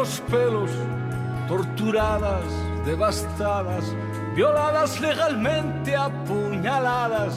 [0.04, 0.70] Los pelos,
[1.48, 2.44] torturadas,
[2.84, 3.84] devastadas,
[4.36, 7.34] violadas legalmente, apuñaladas.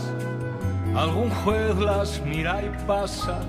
[0.93, 3.39] Algún juez las mira y pasa.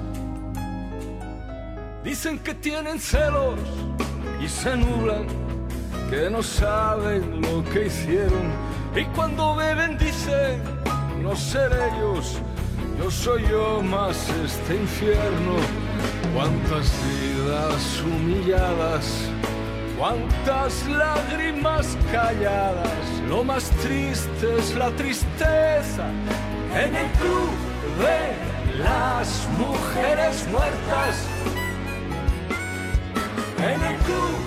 [2.04, 3.58] Dicen que tienen celos
[4.40, 5.26] y se nublan,
[6.10, 8.46] que no saben lo que hicieron.
[8.94, 10.62] Y cuando beben dicen,
[11.24, 12.38] no ser ellos,
[13.00, 15.87] yo soy yo más este infierno.
[16.34, 19.04] Cuántas vidas humilladas,
[19.98, 22.92] cuántas lágrimas calladas.
[23.28, 26.06] Lo más triste es la tristeza
[26.74, 27.50] en el club
[27.98, 31.26] de las mujeres muertas.
[33.58, 34.38] En el club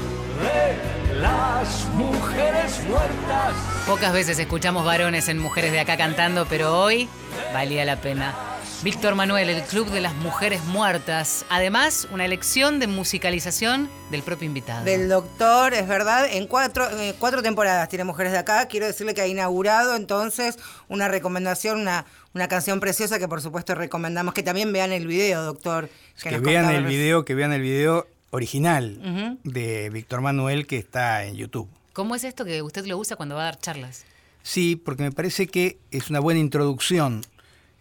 [0.41, 3.53] de las mujeres muertas.
[3.85, 7.09] Pocas veces escuchamos varones en mujeres de acá cantando, pero hoy
[7.53, 8.50] valía la pena.
[8.83, 11.45] Víctor Manuel, el Club de las Mujeres Muertas.
[11.49, 14.83] Además, una elección de musicalización del propio invitado.
[14.83, 18.65] Del doctor, es verdad, en cuatro, eh, cuatro temporadas tiene Mujeres de Acá.
[18.65, 20.57] Quiero decirle que ha inaugurado entonces
[20.89, 24.33] una recomendación, una, una canción preciosa que por supuesto recomendamos.
[24.33, 25.87] Que también vean el video, doctor.
[26.23, 30.77] Que, nos vean contaba el video, que vean el video original de Víctor Manuel que
[30.77, 31.69] está en YouTube.
[31.93, 34.05] ¿Cómo es esto que usted lo usa cuando va a dar charlas?
[34.43, 37.21] Sí, porque me parece que es una buena introducción.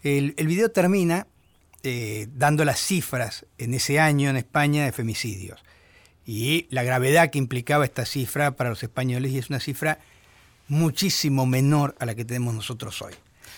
[0.02, 1.26] El, el video termina
[1.82, 5.64] eh, dando las cifras en ese año en España de femicidios
[6.26, 9.98] y la gravedad que implicaba esta cifra para los españoles y es una cifra
[10.68, 13.14] muchísimo menor a la que tenemos nosotros hoy.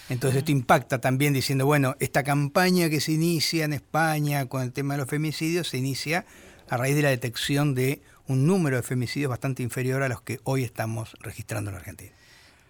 [0.09, 4.72] Entonces esto impacta también diciendo, bueno, esta campaña que se inicia en España con el
[4.72, 6.24] tema de los femicidios se inicia
[6.68, 10.38] a raíz de la detección de un número de femicidios bastante inferior a los que
[10.44, 12.12] hoy estamos registrando en la Argentina.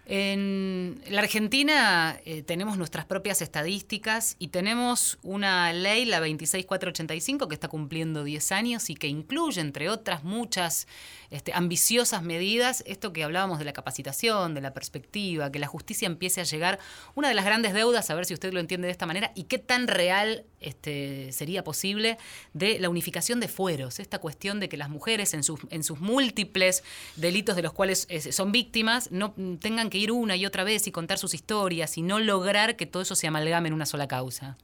[0.05, 0.72] En
[1.09, 7.67] la Argentina eh, tenemos nuestras propias estadísticas y tenemos una ley, la 26485, que está
[7.67, 10.87] cumpliendo 10 años y que incluye, entre otras muchas
[11.29, 16.05] este, ambiciosas medidas, esto que hablábamos de la capacitación, de la perspectiva, que la justicia
[16.05, 16.79] empiece a llegar.
[17.15, 19.45] Una de las grandes deudas, a ver si usted lo entiende de esta manera, y
[19.45, 22.17] qué tan real este, sería posible
[22.53, 25.99] de la unificación de fueros, esta cuestión de que las mujeres en sus, en sus
[25.99, 26.83] múltiples
[27.15, 30.87] delitos de los cuales eh, son víctimas no tengan que ir una y otra vez
[30.87, 34.07] y contar sus historias y no lograr que todo eso se amalgame en una sola
[34.07, 34.55] causa.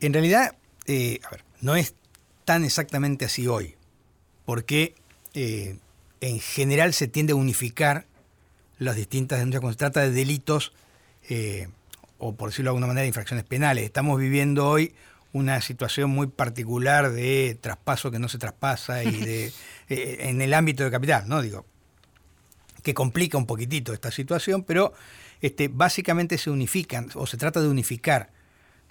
[0.00, 1.94] En realidad, eh, a ver, no es
[2.44, 3.74] tan exactamente así hoy,
[4.44, 4.94] porque
[5.34, 5.78] eh,
[6.20, 8.06] en general se tiende a unificar
[8.78, 10.72] las distintas denuncias cuando se trata de delitos,
[11.28, 11.68] eh,
[12.18, 13.84] o por decirlo de alguna manera, infracciones penales.
[13.84, 14.94] Estamos viviendo hoy
[15.32, 19.52] una situación muy particular de traspaso que no se traspasa y de
[19.88, 21.42] en el ámbito de capital, ¿no?
[21.42, 21.66] Digo,
[22.86, 24.92] que complica un poquitito esta situación, pero
[25.40, 28.30] este, básicamente se unifican, o se trata de unificar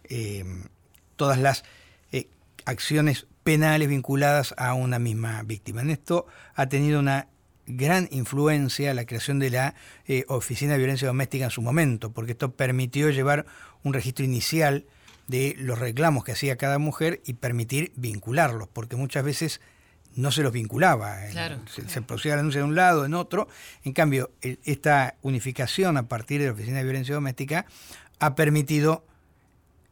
[0.03, 0.43] eh,
[1.15, 1.63] todas las
[2.11, 2.27] eh,
[2.65, 5.79] acciones penales vinculadas a una misma víctima.
[5.79, 7.29] En esto ha tenido una
[7.67, 9.75] gran influencia la creación de la
[10.07, 13.45] eh, Oficina de Violencia Doméstica en su momento, porque esto permitió llevar
[13.81, 14.87] un registro inicial
[15.29, 19.61] de los reclamos que hacía cada mujer y permitir vincularlos, porque muchas veces
[20.15, 21.17] no se los vinculaba.
[21.31, 21.59] Claro.
[21.73, 23.47] Se, se producía la denuncia de un lado, en otro.
[23.83, 27.65] En cambio, el- esta unificación a partir de la Oficina de Violencia Doméstica
[28.19, 29.05] ha permitido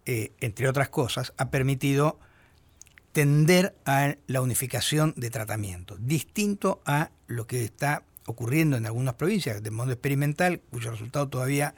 [0.06, 2.20] eh, entre otras cosas, ha permitido
[3.14, 9.62] tender a la unificación de tratamiento, distinto a lo que está ocurriendo en algunas provincias
[9.62, 11.76] de modo experimental, cuyo resultado todavía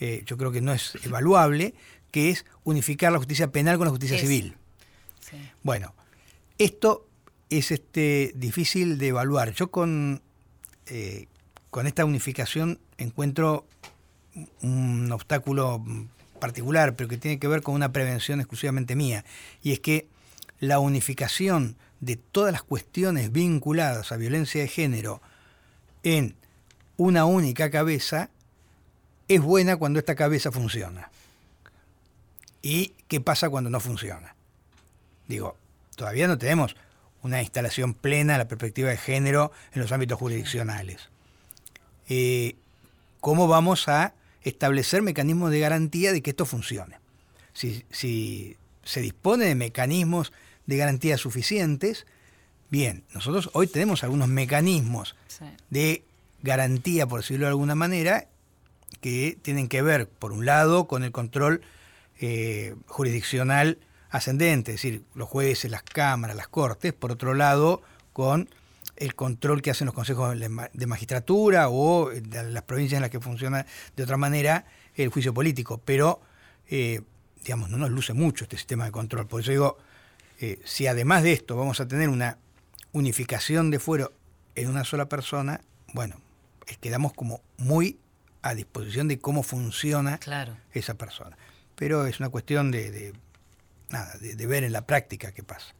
[0.00, 1.74] eh, yo creo que no es evaluable,
[2.10, 4.56] que es unificar la justicia penal con la justicia civil.
[5.62, 5.94] Bueno,
[6.58, 7.06] esto
[7.58, 9.52] es este, difícil de evaluar.
[9.52, 10.22] Yo con,
[10.86, 11.26] eh,
[11.70, 13.66] con esta unificación encuentro
[14.62, 15.84] un obstáculo
[16.38, 19.24] particular, pero que tiene que ver con una prevención exclusivamente mía,
[19.62, 20.08] y es que
[20.58, 25.20] la unificación de todas las cuestiones vinculadas a violencia de género
[26.02, 26.34] en
[26.96, 28.30] una única cabeza
[29.28, 31.10] es buena cuando esta cabeza funciona.
[32.62, 34.34] ¿Y qué pasa cuando no funciona?
[35.28, 35.56] Digo,
[35.96, 36.76] todavía no tenemos
[37.22, 41.08] una instalación plena de la perspectiva de género en los ámbitos jurisdiccionales.
[42.08, 42.56] Eh,
[43.20, 46.98] ¿Cómo vamos a establecer mecanismos de garantía de que esto funcione?
[47.52, 50.32] Si, si se dispone de mecanismos
[50.66, 52.06] de garantías suficientes,
[52.70, 55.14] bien, nosotros hoy tenemos algunos mecanismos
[55.70, 56.04] de
[56.42, 58.26] garantía, por decirlo de alguna manera,
[59.00, 61.62] que tienen que ver, por un lado, con el control
[62.20, 63.78] eh, jurisdiccional
[64.12, 68.48] ascendente, es decir, los jueces, las cámaras, las cortes, por otro lado, con
[68.96, 73.20] el control que hacen los consejos de magistratura o de las provincias en las que
[73.20, 75.80] funciona de otra manera el juicio político.
[75.84, 76.20] Pero,
[76.68, 77.00] eh,
[77.42, 79.26] digamos, no nos luce mucho este sistema de control.
[79.26, 79.78] Por eso digo,
[80.38, 82.36] eh, si además de esto vamos a tener una
[82.92, 84.12] unificación de fuero
[84.54, 85.62] en una sola persona,
[85.94, 86.20] bueno,
[86.80, 87.98] quedamos como muy
[88.42, 90.20] a disposición de cómo funciona
[90.72, 91.38] esa persona.
[91.76, 93.14] Pero es una cuestión de,
[93.92, 95.74] nada, de, ver en la práctica qué pasa.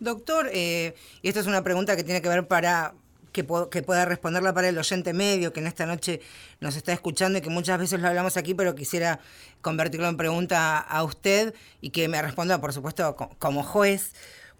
[0.00, 2.94] Doctor, eh, y esta es una pregunta que tiene que ver para
[3.32, 6.20] que, que, pueda responderla para el oyente medio que en esta noche
[6.60, 9.20] nos está escuchando y que muchas veces lo hablamos aquí, pero quisiera
[9.60, 14.12] convertirlo en pregunta a usted y que me responda, por supuesto, como juez.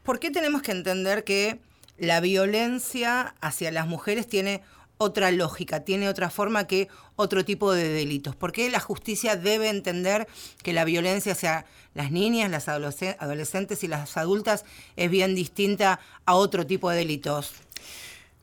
[0.02, 1.58] ¿Por qué tenemos que entender que
[1.98, 4.62] la violencia hacia las mujeres tiene
[4.98, 8.36] otra lógica, tiene otra forma que otro tipo de delitos.
[8.36, 10.26] ¿Por qué la justicia debe entender
[10.62, 14.64] que la violencia hacia las niñas, las adolescentes y las adultas
[14.96, 17.52] es bien distinta a otro tipo de delitos?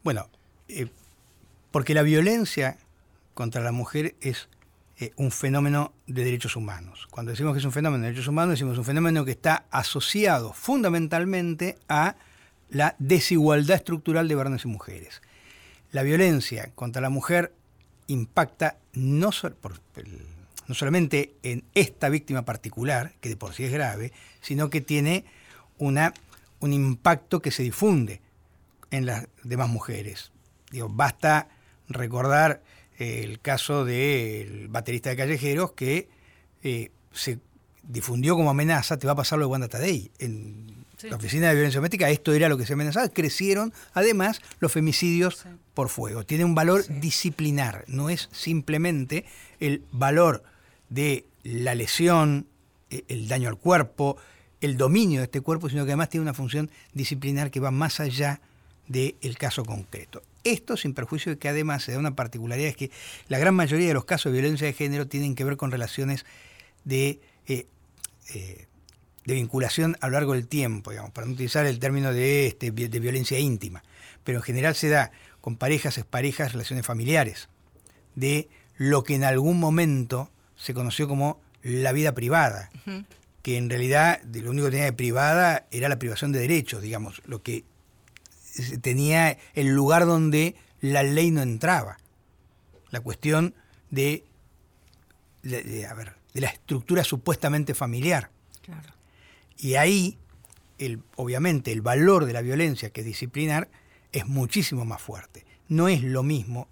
[0.04, 0.28] Bueno,
[0.68, 0.88] eh,
[1.72, 2.78] porque la violencia
[3.34, 4.48] contra la mujer es
[5.00, 7.08] eh, un fenómeno de derechos humanos.
[7.10, 10.54] Cuando decimos que es un fenómeno de derechos humanos, decimos un fenómeno que está asociado
[10.54, 12.16] fundamentalmente a
[12.70, 15.22] la desigualdad estructural de varones y mujeres.
[15.94, 17.54] La violencia contra la mujer
[18.08, 19.30] impacta no,
[20.68, 25.24] no solamente en esta víctima particular, que de por sí es grave, sino que tiene
[25.78, 26.16] una,
[26.60, 28.22] un impacto que se difunde
[28.90, 30.32] en las demás mujeres.
[30.72, 31.48] Digo, basta
[31.88, 32.64] recordar
[32.98, 36.10] eh, el caso del baterista de Callejeros que
[36.64, 37.38] eh, se
[37.84, 40.10] difundió como amenaza, te va a pasar lo de Wanda Tadei.
[40.18, 43.10] En la Oficina de Violencia Doméstica, esto era lo que se amenazaba.
[43.10, 46.26] Crecieron, además, los femicidios por fuego.
[46.26, 49.26] Tiene un valor disciplinar, no es simplemente
[49.60, 50.44] el valor
[50.90, 52.48] de la lesión,
[52.90, 54.18] e, el daño al cuerpo,
[54.62, 58.00] el dominio de este cuerpo, sino que además tiene una función disciplinar que va más
[58.00, 58.42] allá
[58.88, 60.22] del caso concreto.
[60.44, 62.92] Esto sin perjuicio de que además se da una particularidad, es que
[63.28, 66.26] la gran mayoría de los casos de violencia de género tienen que ver con relaciones
[66.84, 67.66] de eh,
[68.34, 68.68] eh,
[69.26, 72.72] de vinculación a lo largo del tiempo, digamos, para no utilizar el término de, este,
[72.72, 73.84] de violencia íntima.
[74.24, 75.12] Pero en general se da
[75.44, 77.50] con parejas, exparejas, relaciones familiares,
[78.16, 82.72] de lo que en algún momento se conoció como la vida privada,
[83.42, 86.82] que en realidad de lo único que tenía de privada era la privación de derechos,
[86.82, 87.66] digamos, lo que
[88.80, 91.98] tenía el lugar donde la ley no entraba.
[92.90, 93.54] La cuestión
[93.92, 94.24] de,
[95.42, 98.30] de, a ver, de la estructura supuestamente familiar.
[98.62, 98.94] Claro.
[99.58, 100.18] Y ahí,
[100.78, 103.68] el, obviamente, el valor de la violencia que es disciplinar
[104.14, 105.46] es muchísimo más fuerte.
[105.68, 106.68] No es lo mismo,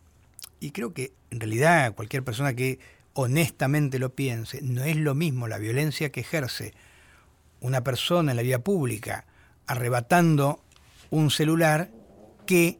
[0.59, 2.79] y creo que en realidad cualquier persona que
[3.13, 6.73] honestamente lo piense, no es lo mismo la violencia que ejerce
[7.59, 9.25] una persona en la vía pública
[9.67, 10.63] arrebatando
[11.09, 11.91] un celular
[12.45, 12.79] que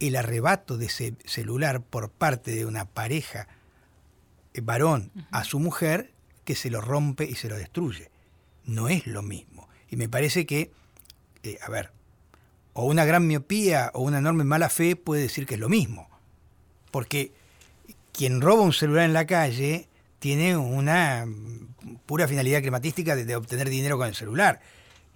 [0.00, 3.46] el arrebato de ese celular por parte de una pareja
[4.54, 6.10] eh, varón a su mujer
[6.44, 8.10] que se lo rompe y se lo destruye
[8.64, 9.68] no es lo mismo.
[9.88, 10.70] Y me parece que,
[11.42, 11.90] eh, a ver,
[12.74, 16.08] o una gran miopía o una enorme mala fe puede decir que es lo mismo.
[16.90, 17.32] Porque
[18.12, 21.26] quien roba un celular en la calle tiene una
[22.06, 24.60] pura finalidad climatística de, obtener dinero con el celular.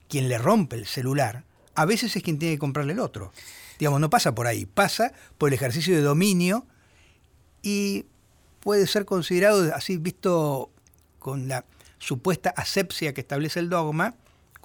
[0.08, 1.44] Quien le rompe el celular,
[1.74, 3.32] a veces es quien tiene que comprarle el otro.
[3.78, 6.66] Digamos, no pasa por ahí, pasa por el ejercicio de dominio
[7.62, 8.06] y
[8.60, 10.70] puede ser considerado así, visto
[11.18, 11.64] con la
[11.98, 14.14] supuesta asepsia que establece el dogma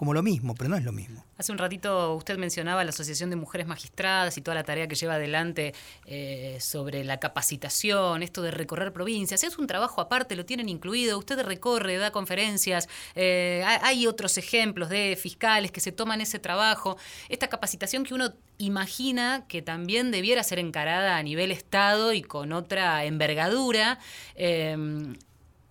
[0.01, 1.23] como lo mismo, pero no es lo mismo.
[1.37, 4.95] Hace un ratito usted mencionaba la Asociación de Mujeres Magistradas y toda la tarea que
[4.95, 5.75] lleva adelante
[6.07, 9.43] eh, sobre la capacitación, esto de recorrer provincias.
[9.43, 11.19] Es un trabajo aparte, lo tienen incluido.
[11.19, 12.89] Usted recorre, da conferencias.
[13.13, 16.97] Eh, hay otros ejemplos de fiscales que se toman ese trabajo.
[17.29, 22.53] Esta capacitación que uno imagina que también debiera ser encarada a nivel Estado y con
[22.53, 23.99] otra envergadura.
[24.33, 25.15] Eh,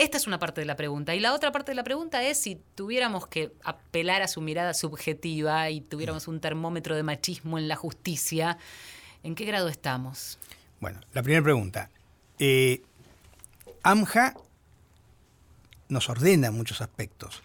[0.01, 1.15] esta es una parte de la pregunta.
[1.15, 4.73] Y la otra parte de la pregunta es si tuviéramos que apelar a su mirada
[4.73, 8.57] subjetiva y tuviéramos un termómetro de machismo en la justicia,
[9.23, 10.39] ¿en qué grado estamos?
[10.81, 11.91] Bueno, la primera pregunta.
[12.39, 12.81] Eh,
[13.83, 14.35] AMJA
[15.91, 17.43] nos ordena en muchos aspectos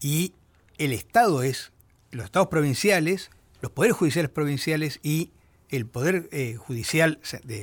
[0.00, 0.32] y
[0.78, 1.72] el Estado es,
[2.12, 3.30] los estados provinciales,
[3.60, 5.32] los poderes judiciales provinciales y
[5.70, 7.18] el poder eh, judicial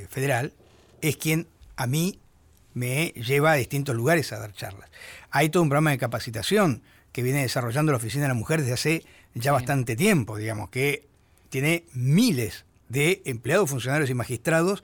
[0.09, 0.51] federal
[1.01, 2.19] es quien a mí
[2.73, 4.89] me lleva a distintos lugares a dar charlas.
[5.31, 8.73] Hay todo un programa de capacitación que viene desarrollando la Oficina de la Mujer desde
[8.73, 9.05] hace
[9.35, 11.07] ya bastante tiempo, digamos, que
[11.49, 14.83] tiene miles de empleados, funcionarios y magistrados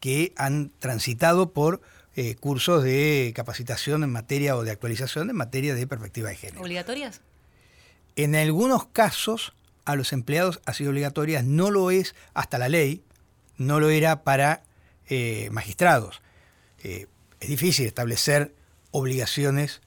[0.00, 1.80] que han transitado por
[2.16, 6.60] eh, cursos de capacitación en materia o de actualización en materia de perspectiva de género.
[6.60, 7.22] ¿Obligatorias?
[8.16, 9.54] En algunos casos
[9.84, 13.02] a los empleados ha sido obligatoria, no lo es hasta la ley,
[13.56, 14.62] no lo era para
[15.08, 16.22] eh, magistrados.
[16.82, 17.06] Eh,
[17.44, 18.54] es difícil establecer
[18.90, 19.82] obligaciones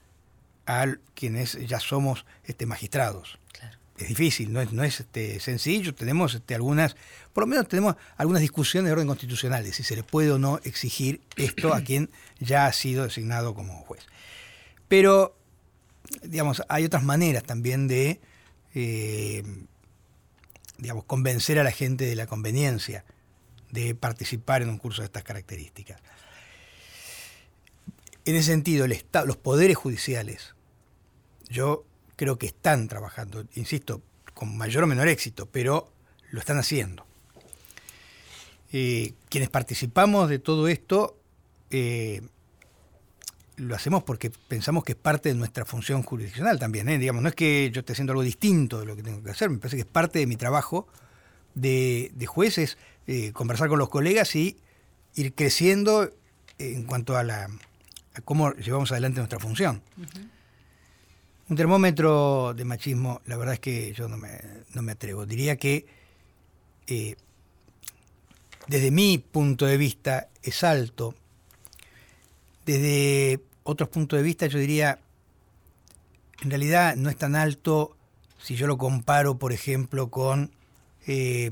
[0.64, 3.40] a quienes ya somos este, magistrados.
[3.96, 5.92] Es difícil, no es, no es este, sencillo.
[5.92, 6.94] Tenemos este, algunas,
[7.32, 10.38] por lo menos tenemos algunas discusiones de orden constitucional, de si se le puede o
[10.38, 14.06] no exigir esto a quien ya ha sido designado como juez.
[14.86, 15.36] Pero,
[16.22, 18.20] digamos, hay otras maneras también de,
[18.72, 19.42] eh,
[20.76, 23.04] digamos, convencer a la gente de la conveniencia
[23.72, 26.00] de participar en un curso de estas características.
[28.28, 30.54] En ese sentido, los poderes judiciales,
[31.48, 34.02] yo creo que están trabajando, insisto,
[34.34, 35.90] con mayor o menor éxito, pero
[36.30, 37.06] lo están haciendo.
[38.70, 41.16] Eh, quienes participamos de todo esto,
[41.70, 42.20] eh,
[43.56, 46.90] lo hacemos porque pensamos que es parte de nuestra función jurisdiccional también.
[46.90, 46.98] ¿eh?
[46.98, 49.48] Digamos, no es que yo esté haciendo algo distinto de lo que tengo que hacer,
[49.48, 50.86] me parece que es parte de mi trabajo
[51.54, 52.76] de, de jueces,
[53.32, 54.58] conversar con los colegas y
[55.14, 56.10] ir creciendo
[56.58, 57.48] en cuanto a la,
[58.24, 59.82] cómo llevamos adelante nuestra función.
[61.48, 65.24] Un termómetro de machismo, la verdad es que yo no me, atrevo.
[65.24, 65.86] Diría que
[66.86, 67.16] eh,
[68.66, 71.14] desde mi punto de vista es alto.
[72.66, 74.98] Desde otros puntos de vista yo diría,
[76.42, 77.96] en realidad no es tan alto
[78.40, 80.52] si yo lo comparo, por ejemplo, con
[81.06, 81.50] eh,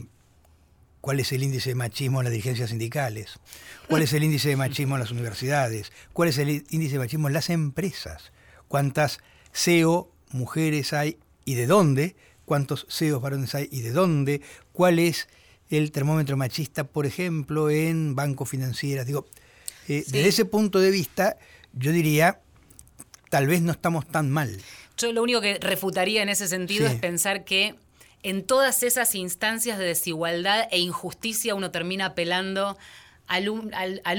[1.06, 3.38] cuál es el índice de machismo en las dirigencias sindicales,
[3.86, 7.28] cuál es el índice de machismo en las universidades, cuál es el índice de machismo
[7.28, 8.32] en las empresas,
[8.66, 9.20] cuántas
[9.52, 14.42] CEO mujeres hay y de dónde, cuántos CEOs varones hay y de dónde,
[14.72, 15.28] cuál es
[15.70, 19.06] el termómetro machista, por ejemplo, en bancos financieras.
[19.06, 19.26] Digo,
[19.86, 21.36] eh, desde ese punto de vista,
[21.72, 22.40] yo diría,
[23.30, 24.60] tal vez no estamos tan mal.
[24.96, 27.76] Yo lo único que refutaría en ese sentido es pensar que
[28.26, 32.76] en todas esas instancias de desigualdad e injusticia uno termina apelando
[33.28, 33.48] al,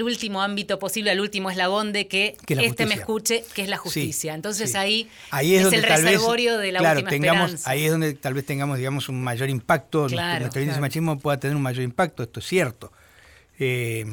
[0.02, 4.34] último ámbito posible, al último eslabón de que, este me escuche, que es la justicia.
[4.34, 8.78] Entonces ahí, es, el reservorio de la última tengamos, Ahí es donde tal vez tengamos,
[8.78, 12.46] digamos, un mayor impacto, nuestro índice de machismo pueda tener un mayor impacto, esto es
[12.46, 12.94] cierto.
[13.60, 14.06] Eh,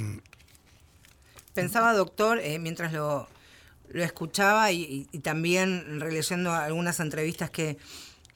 [1.55, 3.29] Pensaba, doctor, eh, mientras lo,
[3.95, 7.77] escuchaba y, y también releyendo algunas entrevistas que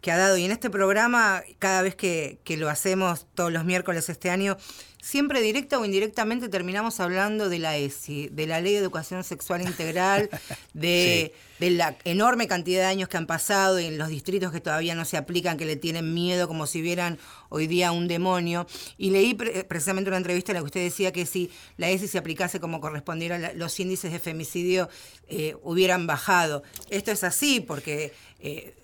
[0.01, 0.37] que ha dado.
[0.37, 4.57] Y en este programa, cada vez que, que, lo hacemos todos los miércoles este año,
[5.01, 9.63] siempre directa o indirectamente terminamos hablando de la ESI, de la Ley de Educación Sexual
[9.63, 10.29] Integral,
[10.75, 14.95] de, de, la enorme cantidad de años que han pasado en los distritos que todavía
[14.95, 17.19] no se aplican, que le tienen miedo como si vieran
[17.49, 18.67] hoy día un demonio.
[18.97, 22.19] Y leí precisamente una entrevista en la que usted decía que si la ESI se
[22.19, 24.89] aplicase como correspondiera, los índices de femicidio
[25.29, 26.63] eh, hubieran bajado.
[26.91, 28.75] Esto es así porque eh,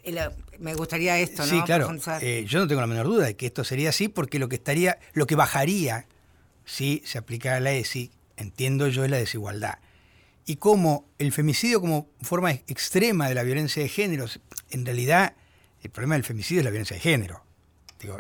[0.59, 1.49] me gustaría esto, ¿no?
[1.49, 1.89] Sí, claro.
[2.21, 4.57] Eh, yo no tengo la menor duda de que esto sería así porque lo que
[4.57, 6.04] estaría, lo que bajaría
[6.65, 9.79] si se aplicara la ESI, entiendo yo, es la desigualdad.
[10.47, 14.27] Y como el femicidio como forma extrema de la violencia de género,
[14.71, 15.35] en realidad
[15.83, 17.45] el problema del femicidio es la violencia de género.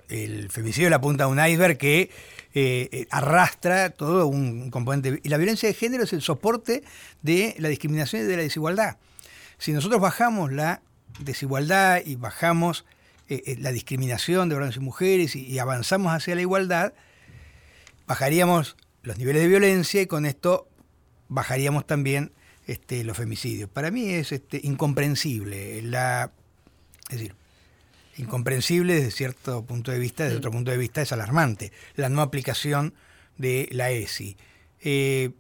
[0.09, 2.11] el femicidio es la punta de un iceberg que
[2.55, 5.21] eh, arrastra todo un componente.
[5.23, 6.83] Y la violencia de género es el soporte
[7.23, 8.97] de la discriminación y de la desigualdad.
[9.59, 10.81] Si nosotros bajamos la
[11.21, 12.85] desigualdad y bajamos
[13.29, 16.93] eh, eh, la discriminación de varones y mujeres y, avanzamos hacia la igualdad,
[18.07, 20.69] bajaríamos los niveles de violencia y con esto
[21.29, 22.33] bajaríamos también
[22.67, 23.69] este, los femicidios.
[23.69, 25.83] Para mí es este, incomprensible.
[25.83, 26.33] La,
[27.11, 27.35] es decir,
[28.17, 31.73] incomprensible desde cierto punto de vista, desde otro punto de vista es alarmante.
[31.97, 32.95] La no aplicación
[33.37, 34.37] de la ESI.
[34.81, 35.31] Eh,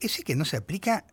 [0.00, 1.04] ese que no se aplica,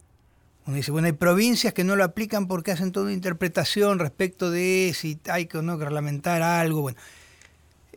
[0.66, 4.52] uno dice, bueno, hay provincias que no lo aplican porque hacen toda una interpretación respecto
[4.52, 7.00] de si hay que o no que reglamentar algo, bueno,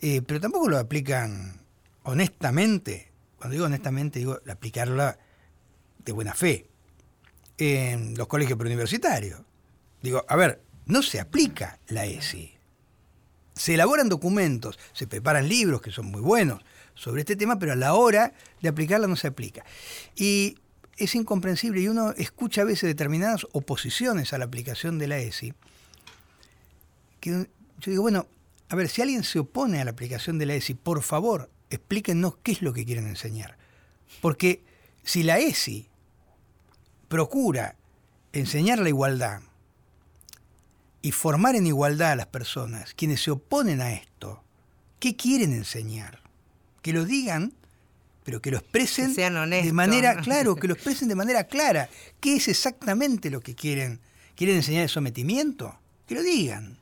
[0.00, 1.63] eh, pero tampoco lo aplican
[2.04, 3.12] honestamente.
[3.36, 5.18] Cuando digo honestamente, digo aplicarla
[5.98, 6.66] de buena fe
[7.58, 9.40] en los colegios preuniversitarios.
[10.02, 12.54] Digo, a ver, no se aplica la ESI.
[13.54, 16.62] Se elaboran documentos, se preparan libros que son muy buenos
[16.94, 19.64] sobre este tema, pero a la hora de aplicarla no se aplica.
[20.16, 20.58] Y
[20.96, 25.54] es incomprensible y uno escucha a veces determinadas oposiciones a la aplicación de la ESI.
[27.20, 28.26] Que yo digo, bueno,
[28.68, 32.36] a ver, si alguien se opone a la aplicación de la ESI, por favor, explíquenos
[32.42, 33.56] qué es lo que quieren enseñar.
[34.20, 34.62] Porque
[35.02, 35.88] si la ESI
[37.08, 37.76] procura
[38.32, 39.40] enseñar la igualdad
[41.02, 44.42] y formar en igualdad a las personas, quienes se oponen a esto,
[44.98, 46.22] ¿qué quieren enseñar?
[46.82, 47.52] Que lo digan,
[48.24, 51.88] pero que lo expresen de manera, claro, que lo expresen de manera clara.
[52.20, 54.00] ¿Qué es exactamente lo que quieren?
[54.34, 55.78] ¿Quieren enseñar el sometimiento?
[56.06, 56.78] Que lo digan.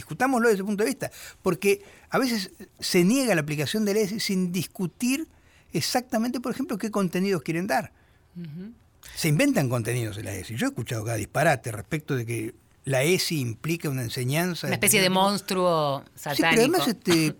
[0.00, 1.10] Discutámoslo desde ese punto de vista,
[1.42, 5.28] porque a veces se niega la aplicación de leyes sin discutir
[5.74, 7.92] exactamente, por ejemplo, qué contenidos quieren dar.
[9.14, 10.56] Se inventan contenidos en la ESI.
[10.56, 14.68] Yo he escuchado cada disparate respecto de que la ESI implica una enseñanza.
[14.68, 16.34] Una especie de monstruo satánico.
[16.34, 17.36] Sí, pero además este,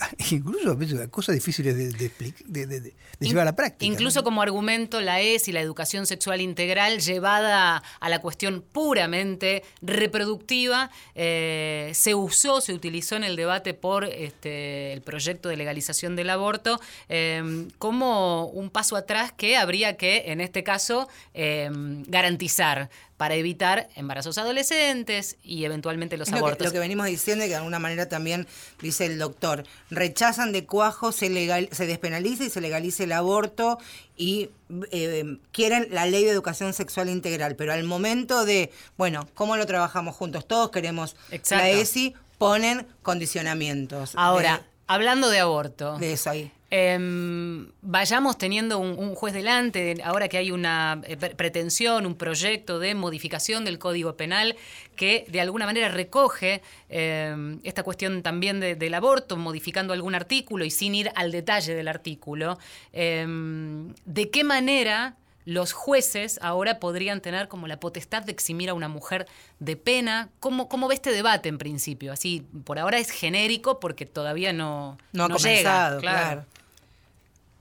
[0.30, 3.84] incluso a veces cosas difíciles de, llevar a la práctica.
[3.84, 9.62] Incluso como argumento, la ES y la educación sexual integral llevada a la cuestión puramente
[9.82, 16.16] reproductiva, eh, se usó, se utilizó en el debate por este, el proyecto de legalización
[16.16, 21.68] del aborto eh, como un paso atrás que habría que, en este caso, eh,
[22.06, 22.90] garantizar
[23.20, 26.68] para evitar embarazos adolescentes y eventualmente los abortos.
[26.68, 28.46] lo que venimos diciendo y que de alguna manera también
[28.80, 33.78] dice el doctor, rechazan de cuajo se, legal, se despenalice y se legalice el aborto
[34.16, 34.48] y
[34.90, 39.66] eh, quieren la ley de educación sexual integral, pero al momento de, bueno, ¿cómo lo
[39.66, 40.48] trabajamos juntos?
[40.48, 41.14] Todos queremos
[41.50, 44.12] la ESI, ponen condicionamientos.
[44.14, 45.98] Ahora, hablando de aborto.
[45.98, 46.50] De eso ahí.
[46.72, 52.94] Em, vayamos teniendo un, juez delante, ahora que hay una eh, pretensión, un proyecto de
[52.94, 54.54] modificación del Código Penal
[54.94, 60.70] que de alguna manera recoge em, esta cuestión también del aborto, modificando algún artículo y
[60.70, 62.58] sin ir al detalle del artículo.
[62.92, 65.16] Em, ¿De qué manera
[65.46, 69.26] los jueces ahora podrían tener como la potestad de eximir a una mujer
[69.58, 70.28] de pena.
[70.38, 72.12] ¿Cómo, cómo ve este debate en principio?
[72.12, 76.44] Así, por ahora es genérico porque todavía no, no ha comenzado, claro.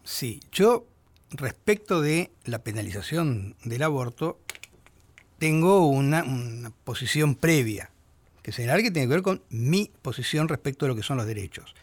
[0.09, 0.87] Sí, yo
[1.29, 4.39] respecto de la penalización del aborto,
[5.37, 6.25] tengo una,
[6.83, 7.91] posición previa,
[8.41, 11.27] que será que tiene que ver con mi posición respecto de lo que son los
[11.27, 11.75] derechos.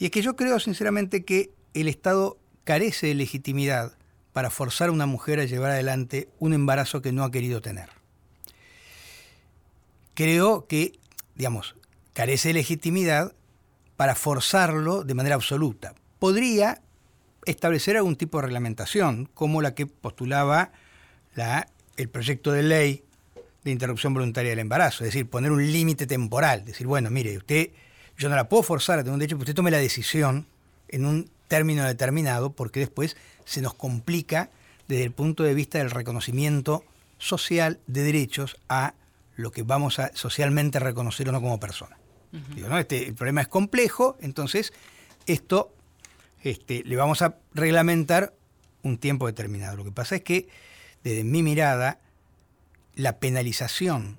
[0.00, 3.96] Y es que yo creo sinceramente que el Estado carece de legitimidad
[4.32, 7.88] para forzar a una mujer a llevar adelante un embarazo que no ha querido tener.
[10.14, 10.98] Creo que,
[11.36, 11.76] digamos,
[12.14, 13.32] carece de legitimidad
[13.96, 15.94] para forzarlo de manera absoluta.
[16.18, 16.82] Podría
[17.50, 20.72] establecer algún tipo de reglamentación, como la que postulaba
[21.34, 23.04] la, el proyecto de ley
[23.64, 27.70] de interrupción voluntaria del embarazo, es decir, poner un límite temporal, decir, bueno, mire, usted,
[28.16, 30.46] yo no la puedo forzar a tener un derecho, pero usted tome la decisión
[30.88, 34.50] en un término determinado, porque después se nos complica
[34.86, 36.84] desde el punto de vista del reconocimiento
[37.18, 38.94] social de derechos a
[39.36, 41.96] lo que vamos a socialmente reconocer o no como persona.
[42.54, 42.78] Digo, ¿no?
[42.78, 44.74] este, el problema es complejo, entonces
[45.26, 45.72] esto
[46.42, 48.34] este, le vamos a reglamentar
[48.82, 49.76] un tiempo determinado.
[49.76, 50.48] Lo que pasa es que,
[51.02, 52.00] desde mi mirada,
[52.94, 54.18] la penalización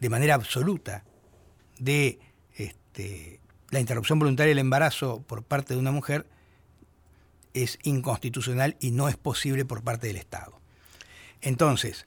[0.00, 1.04] de manera absoluta
[1.78, 2.18] de
[2.56, 3.40] este,
[3.70, 6.26] la interrupción voluntaria del embarazo por parte de una mujer
[7.54, 10.60] es inconstitucional y no es posible por parte del Estado.
[11.40, 12.06] Entonces,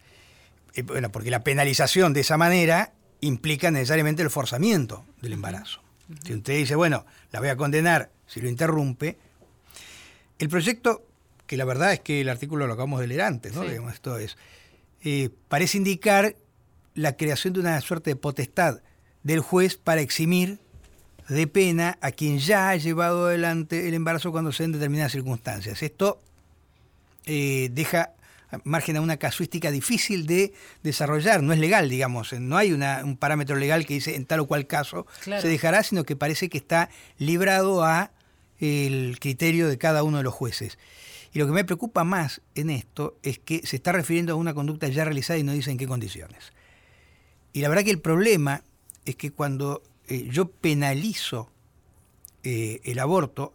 [0.73, 5.81] eh, bueno, porque la penalización de esa manera implica necesariamente el forzamiento del embarazo.
[6.23, 9.17] Si usted dice, bueno, la voy a condenar si lo interrumpe,
[10.39, 11.05] el proyecto,
[11.47, 13.63] que la verdad es que el artículo lo acabamos de leer antes, ¿no?
[13.63, 14.37] esto es,
[15.03, 16.35] eh, parece indicar
[16.93, 18.81] la creación de una suerte de potestad
[19.23, 20.59] del juez para eximir
[21.29, 25.81] de pena a quien ya ha llevado adelante el embarazo cuando se den determinadas circunstancias.
[25.81, 26.21] Esto
[27.25, 28.11] eh, deja
[28.63, 33.55] margen a una casuística difícil de desarrollar, no es legal, digamos, no hay un parámetro
[33.55, 36.89] legal que dice en tal o cual caso se dejará, sino que parece que está
[37.17, 38.11] librado a
[38.59, 40.77] el criterio de cada uno de los jueces.
[41.33, 44.53] Y lo que me preocupa más en esto es que se está refiriendo a una
[44.53, 46.53] conducta ya realizada y no dice en qué condiciones.
[47.51, 48.63] Y la verdad que el problema
[49.05, 51.49] es que cuando eh, yo penalizo
[52.43, 53.53] eh, el aborto,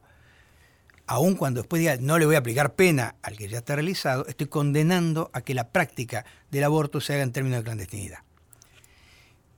[1.07, 4.27] aun cuando después diga no le voy a aplicar pena al que ya está realizado,
[4.27, 8.19] estoy condenando a que la práctica del aborto se haga en términos de clandestinidad.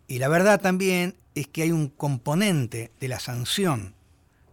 [0.06, 3.94] Y la verdad también es que hay un componente de la sanción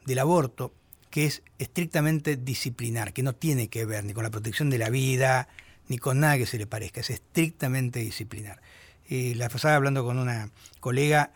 [0.06, 0.74] del aborto
[1.10, 4.90] que es estrictamente disciplinar, que no tiene que ver ni con la protección de la
[4.90, 5.48] vida,
[5.88, 8.62] ni con nada que se le parezca, es estrictamente disciplinar.
[9.10, 11.32] Eh, la pasada hablando con una colega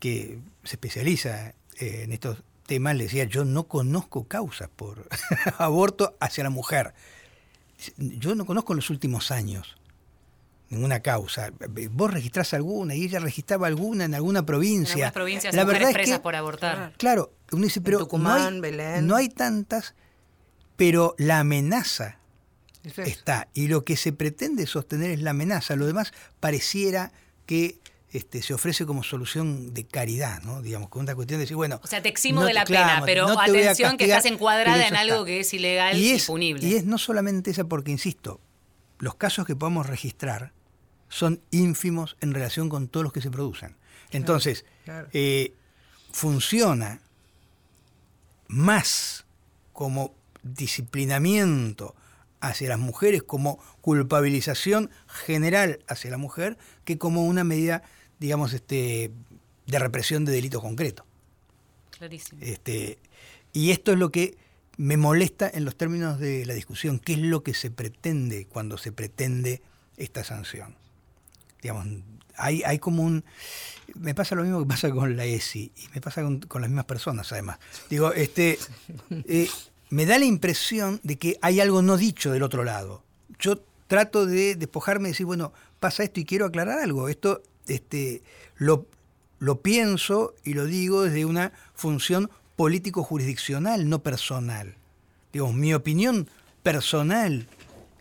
[0.00, 5.08] que se especializa eh, en estos temas, le decía, yo no conozco causas por
[5.58, 6.92] aborto hacia la mujer.
[7.96, 9.77] Yo no conozco en los últimos años
[10.70, 11.50] ninguna causa.
[11.90, 15.06] Vos registrás alguna y ella registraba alguna en alguna provincia.
[15.06, 16.92] En provincias la verdad es que, por abortar.
[16.98, 18.60] Claro, uno dice, pero no, hay,
[19.02, 19.94] no hay tantas,
[20.76, 22.18] pero la amenaza
[22.82, 23.48] está.
[23.54, 25.76] Y lo que se pretende sostener es la amenaza.
[25.76, 27.12] Lo demás pareciera
[27.46, 27.78] que
[28.12, 30.62] este, se ofrece como solución de caridad, ¿no?
[30.62, 31.80] Digamos, con una cuestión de decir, bueno...
[31.82, 35.40] O sea, te eximo de la pena, pero atención que estás encuadrada en algo que
[35.40, 36.66] es ilegal y, punible.
[36.66, 38.40] Y es no solamente esa, porque, insisto,
[38.98, 40.52] los casos que podemos registrar
[41.08, 43.76] son ínfimos en relación con todos los que se producen.
[44.10, 44.64] Entonces,
[45.12, 45.54] eh,
[46.12, 47.00] funciona
[48.48, 49.26] más
[49.72, 51.94] como disciplinamiento
[52.40, 57.82] hacia las mujeres, como culpabilización general hacia la mujer, que como una medida,
[58.18, 59.10] digamos, este,
[59.66, 61.04] de represión de delitos concretos.
[61.90, 62.40] Clarísimo.
[62.42, 62.98] Este,
[63.52, 64.36] y esto es lo que
[64.76, 68.78] me molesta en los términos de la discusión, qué es lo que se pretende cuando
[68.78, 69.60] se pretende
[69.96, 70.76] esta sanción
[71.62, 71.86] digamos,
[72.36, 73.24] hay, hay como un...
[73.94, 76.84] Me pasa lo mismo que pasa con la ESI y me pasa con, las mismas
[76.84, 77.58] personas además.
[77.90, 78.58] Digo, este,
[79.10, 79.48] eh,
[79.90, 83.02] me da la impresión de que hay algo no dicho del otro lado.
[83.38, 87.08] Yo trato de despojarme y decir, bueno, pasa esto y quiero aclarar algo.
[87.08, 88.22] Esto este,
[88.56, 88.86] lo,
[89.38, 94.74] lo pienso y lo digo desde una función político-jurisdiccional, no personal.
[95.32, 96.28] Digo, mi opinión
[96.62, 97.46] personal,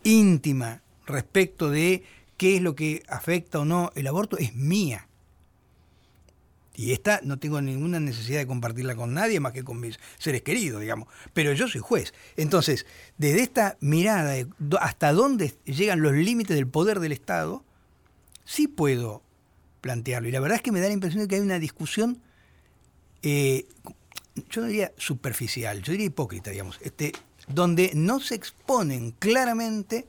[0.03, 2.03] íntima, respecto de
[2.38, 5.07] qué es lo que afecta o no el aborto es mía.
[6.75, 10.43] Y esta no tengo ninguna necesidad de compartirla con nadie más que con mis seres
[10.43, 11.07] queridos, digamos.
[11.33, 12.13] Pero yo soy juez.
[12.35, 12.85] Entonces,
[13.17, 14.35] desde esta mirada
[14.79, 17.65] hasta dónde llegan los límites del poder del Estado,
[18.45, 19.23] sí puedo
[19.81, 20.29] plantearlo.
[20.29, 22.21] Y la verdad es que me da la impresión de que hay una discusión,
[23.23, 23.65] eh,
[24.51, 27.11] yo no diría superficial, yo diría hipócrita, digamos, este,
[27.47, 30.05] donde no se exponen claramente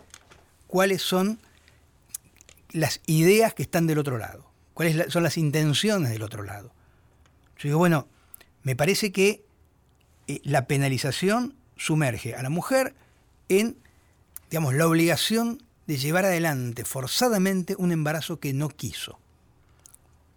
[0.67, 1.41] cuáles son
[2.73, 6.73] las ideas que están del otro lado, cuáles son las intenciones del otro lado.
[7.57, 8.07] Yo digo, bueno,
[8.63, 9.45] me parece que
[10.27, 12.95] eh, la penalización sumerge a la mujer
[13.49, 13.77] en,
[14.51, 19.19] digamos, la obligación de llevar adelante forzadamente un embarazo que no quiso.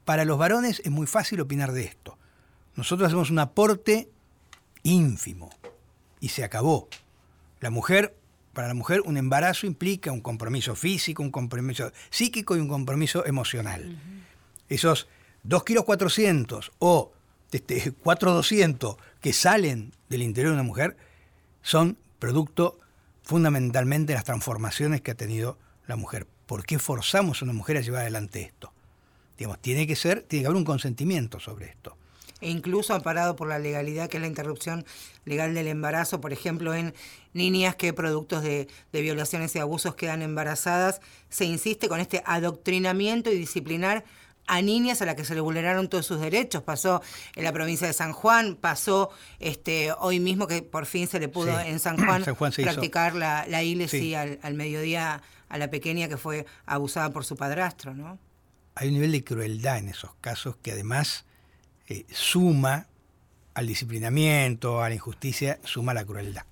[0.05, 2.17] Para los varones es muy fácil opinar de esto.
[2.75, 4.09] Nosotros hacemos un aporte
[4.83, 5.49] ínfimo
[6.19, 6.87] y se acabó.
[7.59, 8.15] La mujer
[8.53, 13.25] para la mujer un embarazo implica un compromiso físico, un compromiso psíquico y un compromiso
[13.25, 13.97] emocional.
[14.69, 15.07] Esos
[15.43, 17.13] 2 kilos 400 o
[17.51, 18.41] este, 4
[19.19, 20.97] que salen del interior de una mujer
[21.61, 22.79] son producto
[23.23, 26.27] fundamentalmente de las transformaciones que ha tenido la mujer.
[26.45, 28.73] ¿Por qué forzamos a una mujer a llevar adelante esto?
[29.37, 31.97] Digamos, tiene que ser, tiene que haber un consentimiento sobre esto
[32.41, 34.85] e incluso amparado por la legalidad, que es la interrupción
[35.25, 36.93] legal del embarazo, por ejemplo, en
[37.33, 43.37] niñas que productos de, violaciones y abusos quedan embarazadas, se insiste con este adoctrinamiento y
[43.37, 44.03] disciplinar
[44.47, 46.63] a niñas a las que se le vulneraron todos sus derechos.
[46.63, 47.01] Pasó
[47.35, 51.29] en la provincia de San Juan, pasó este hoy mismo que por fin se le
[51.29, 52.23] pudo en San Juan,
[52.63, 57.93] practicar la, la al, al, mediodía a la pequeña que fue abusada por su padrastro,
[57.93, 58.17] ¿no?
[58.73, 61.25] Hay un nivel de crueldad en esos casos que además
[61.91, 62.87] eh, suma
[63.53, 66.43] al disciplinamiento, a la injusticia, suma la crueldad.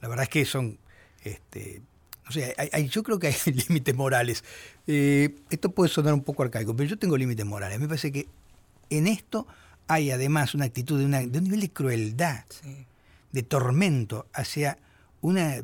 [0.00, 0.78] La verdad es que son,
[1.22, 1.82] este,
[2.24, 2.54] no sé,
[2.88, 3.34] yo creo que hay
[3.68, 4.42] límites morales.
[4.86, 7.78] Eh, esto puede sonar un poco arcaico, pero yo tengo límites morales.
[7.78, 8.26] Me parece que
[8.88, 9.46] en esto
[9.86, 12.44] hay además una actitud de, un nivel de crueldad,
[13.32, 14.78] de tormento hacia
[15.20, 15.56] una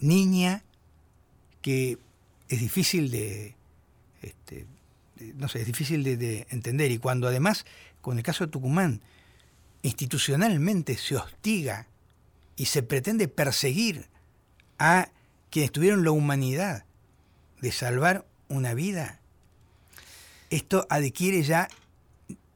[0.00, 0.64] niña
[1.62, 1.96] que
[2.50, 3.54] es difícil de,
[4.20, 4.66] este,
[5.36, 7.64] no sé, es difícil de entender y cuando además
[8.00, 9.02] con el caso de Tucumán,
[9.82, 11.86] institucionalmente se hostiga
[12.56, 14.08] y se pretende perseguir
[14.78, 15.08] a
[15.50, 16.84] quienes tuvieron la humanidad
[17.60, 19.20] de salvar una vida,
[20.50, 21.68] esto adquiere ya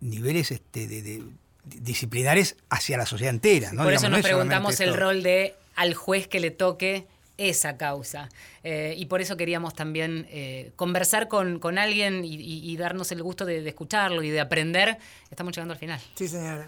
[0.01, 1.23] niveles este, de,
[1.65, 3.71] disciplinares hacia la sociedad entera.
[3.77, 7.07] Por eso nos preguntamos el rol de al juez que le toque
[7.37, 8.29] esa causa.
[8.63, 13.45] Eh, y por eso queríamos también eh, conversar con, con alguien y, darnos el gusto
[13.45, 14.99] de, de escucharlo y de aprender.
[15.31, 16.01] Estamos llegando al final.
[16.15, 16.67] Sí, señora.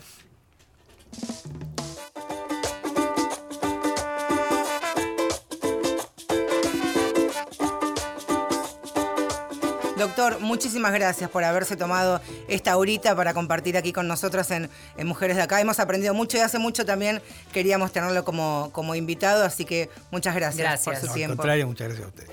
[9.96, 15.06] Doctor, muchísimas gracias por haberse tomado esta horita para compartir aquí con nosotros en, en
[15.06, 15.60] Mujeres de Acá.
[15.60, 17.22] Hemos aprendido mucho y hace mucho también
[17.52, 20.84] queríamos tenerlo como, como invitado, así que muchas gracias, Gracias.
[20.84, 21.36] por su No, al tiempo.
[21.36, 22.30] contrario, muchas gracias a ustedes.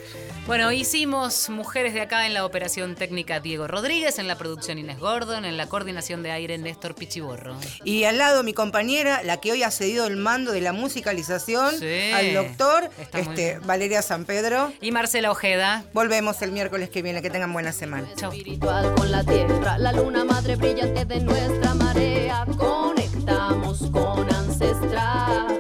[0.48, 5.00] Bueno, hicimos Mujeres de Acá en la operación técnica Diego Rodríguez, en la producción Inés
[5.00, 7.56] Gordon, en la coordinación de aire Néstor Pichiborro.
[7.84, 11.78] Y al lado mi compañera, la que hoy ha cedido el mando de la musicalización
[11.78, 13.60] Sí, al doctor, muy este.
[13.60, 14.74] Valeria San Pedro.
[14.82, 15.86] Y Marcela Ojeda.
[15.94, 17.22] Volvemos el miércoles que viene.
[17.22, 18.08] Que tengan buena semana.
[18.16, 18.32] Chau.
[18.32, 22.46] espiritual con la tierra, la luna madre brillante de nuestra marea.
[22.58, 25.54] Conectamos con ancestras,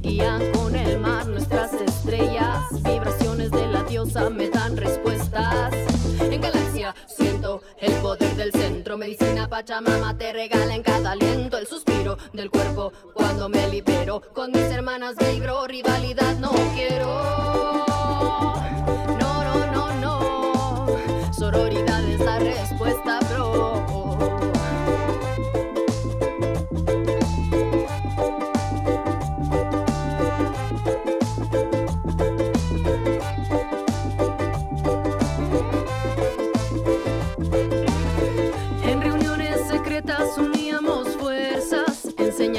[0.00, 0.52] guían
[4.14, 5.74] me dan respuestas.
[6.20, 8.96] En galaxia siento el poder del centro.
[8.96, 14.22] Medicina Pachamama te regala en cada aliento el suspiro del cuerpo cuando me libero.
[14.32, 17.87] Con mis hermanas vibro, rivalidad no quiero.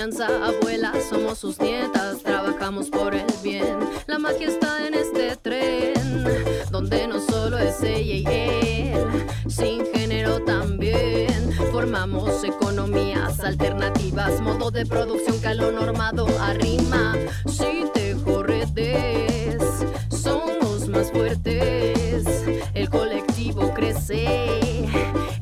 [0.10, 2.24] Enseñanza, abuela, somos sus nietas.
[2.24, 3.78] Trabajamos por el bien.
[4.08, 6.26] La magia está en este tren,
[6.72, 11.54] donde no solo es ella y él, sin género también.
[11.72, 17.16] Formamos economías alternativas, modo de producción que a lo normado arrima.
[17.46, 19.62] Si te redes,
[20.10, 22.26] somos más fuertes.
[22.74, 24.90] El colectivo crece,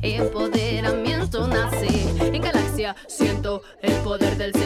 [0.02, 1.88] empoderamiento nace.
[2.20, 4.57] En galaxia siento el poder del.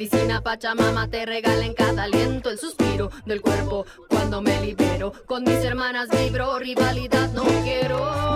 [0.00, 5.12] Medicina Pachamama te regala en cada aliento el suspiro del cuerpo cuando me libero.
[5.26, 8.29] Con mis hermanas vibro, rivalidad no quiero.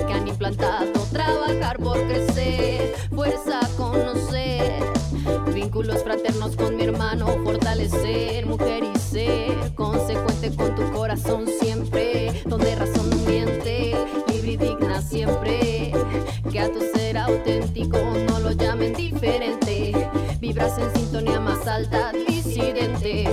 [0.00, 0.92] Que han implantado.
[1.12, 4.82] Trabajar por crecer, fuerza a conocer,
[5.54, 12.74] vínculos fraternos con mi hermano, fortalecer, mujer y ser, consecuente con tu corazón siempre, donde
[12.74, 13.94] razón no miente,
[14.28, 15.92] libre y digna siempre,
[16.50, 20.08] que a tu ser auténtico no lo llamen diferente,
[20.40, 23.28] vibras en sintonía más alta, disidente.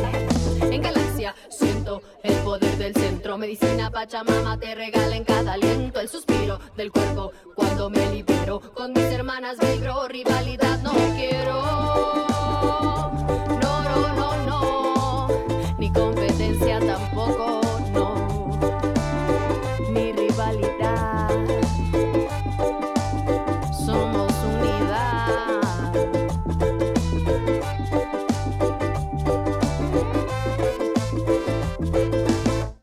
[3.38, 8.60] Medicina Pachamama te regala en cada aliento el suspiro del cuerpo cuando me libero.
[8.74, 10.59] Con mis hermanas vibro, rivalidad.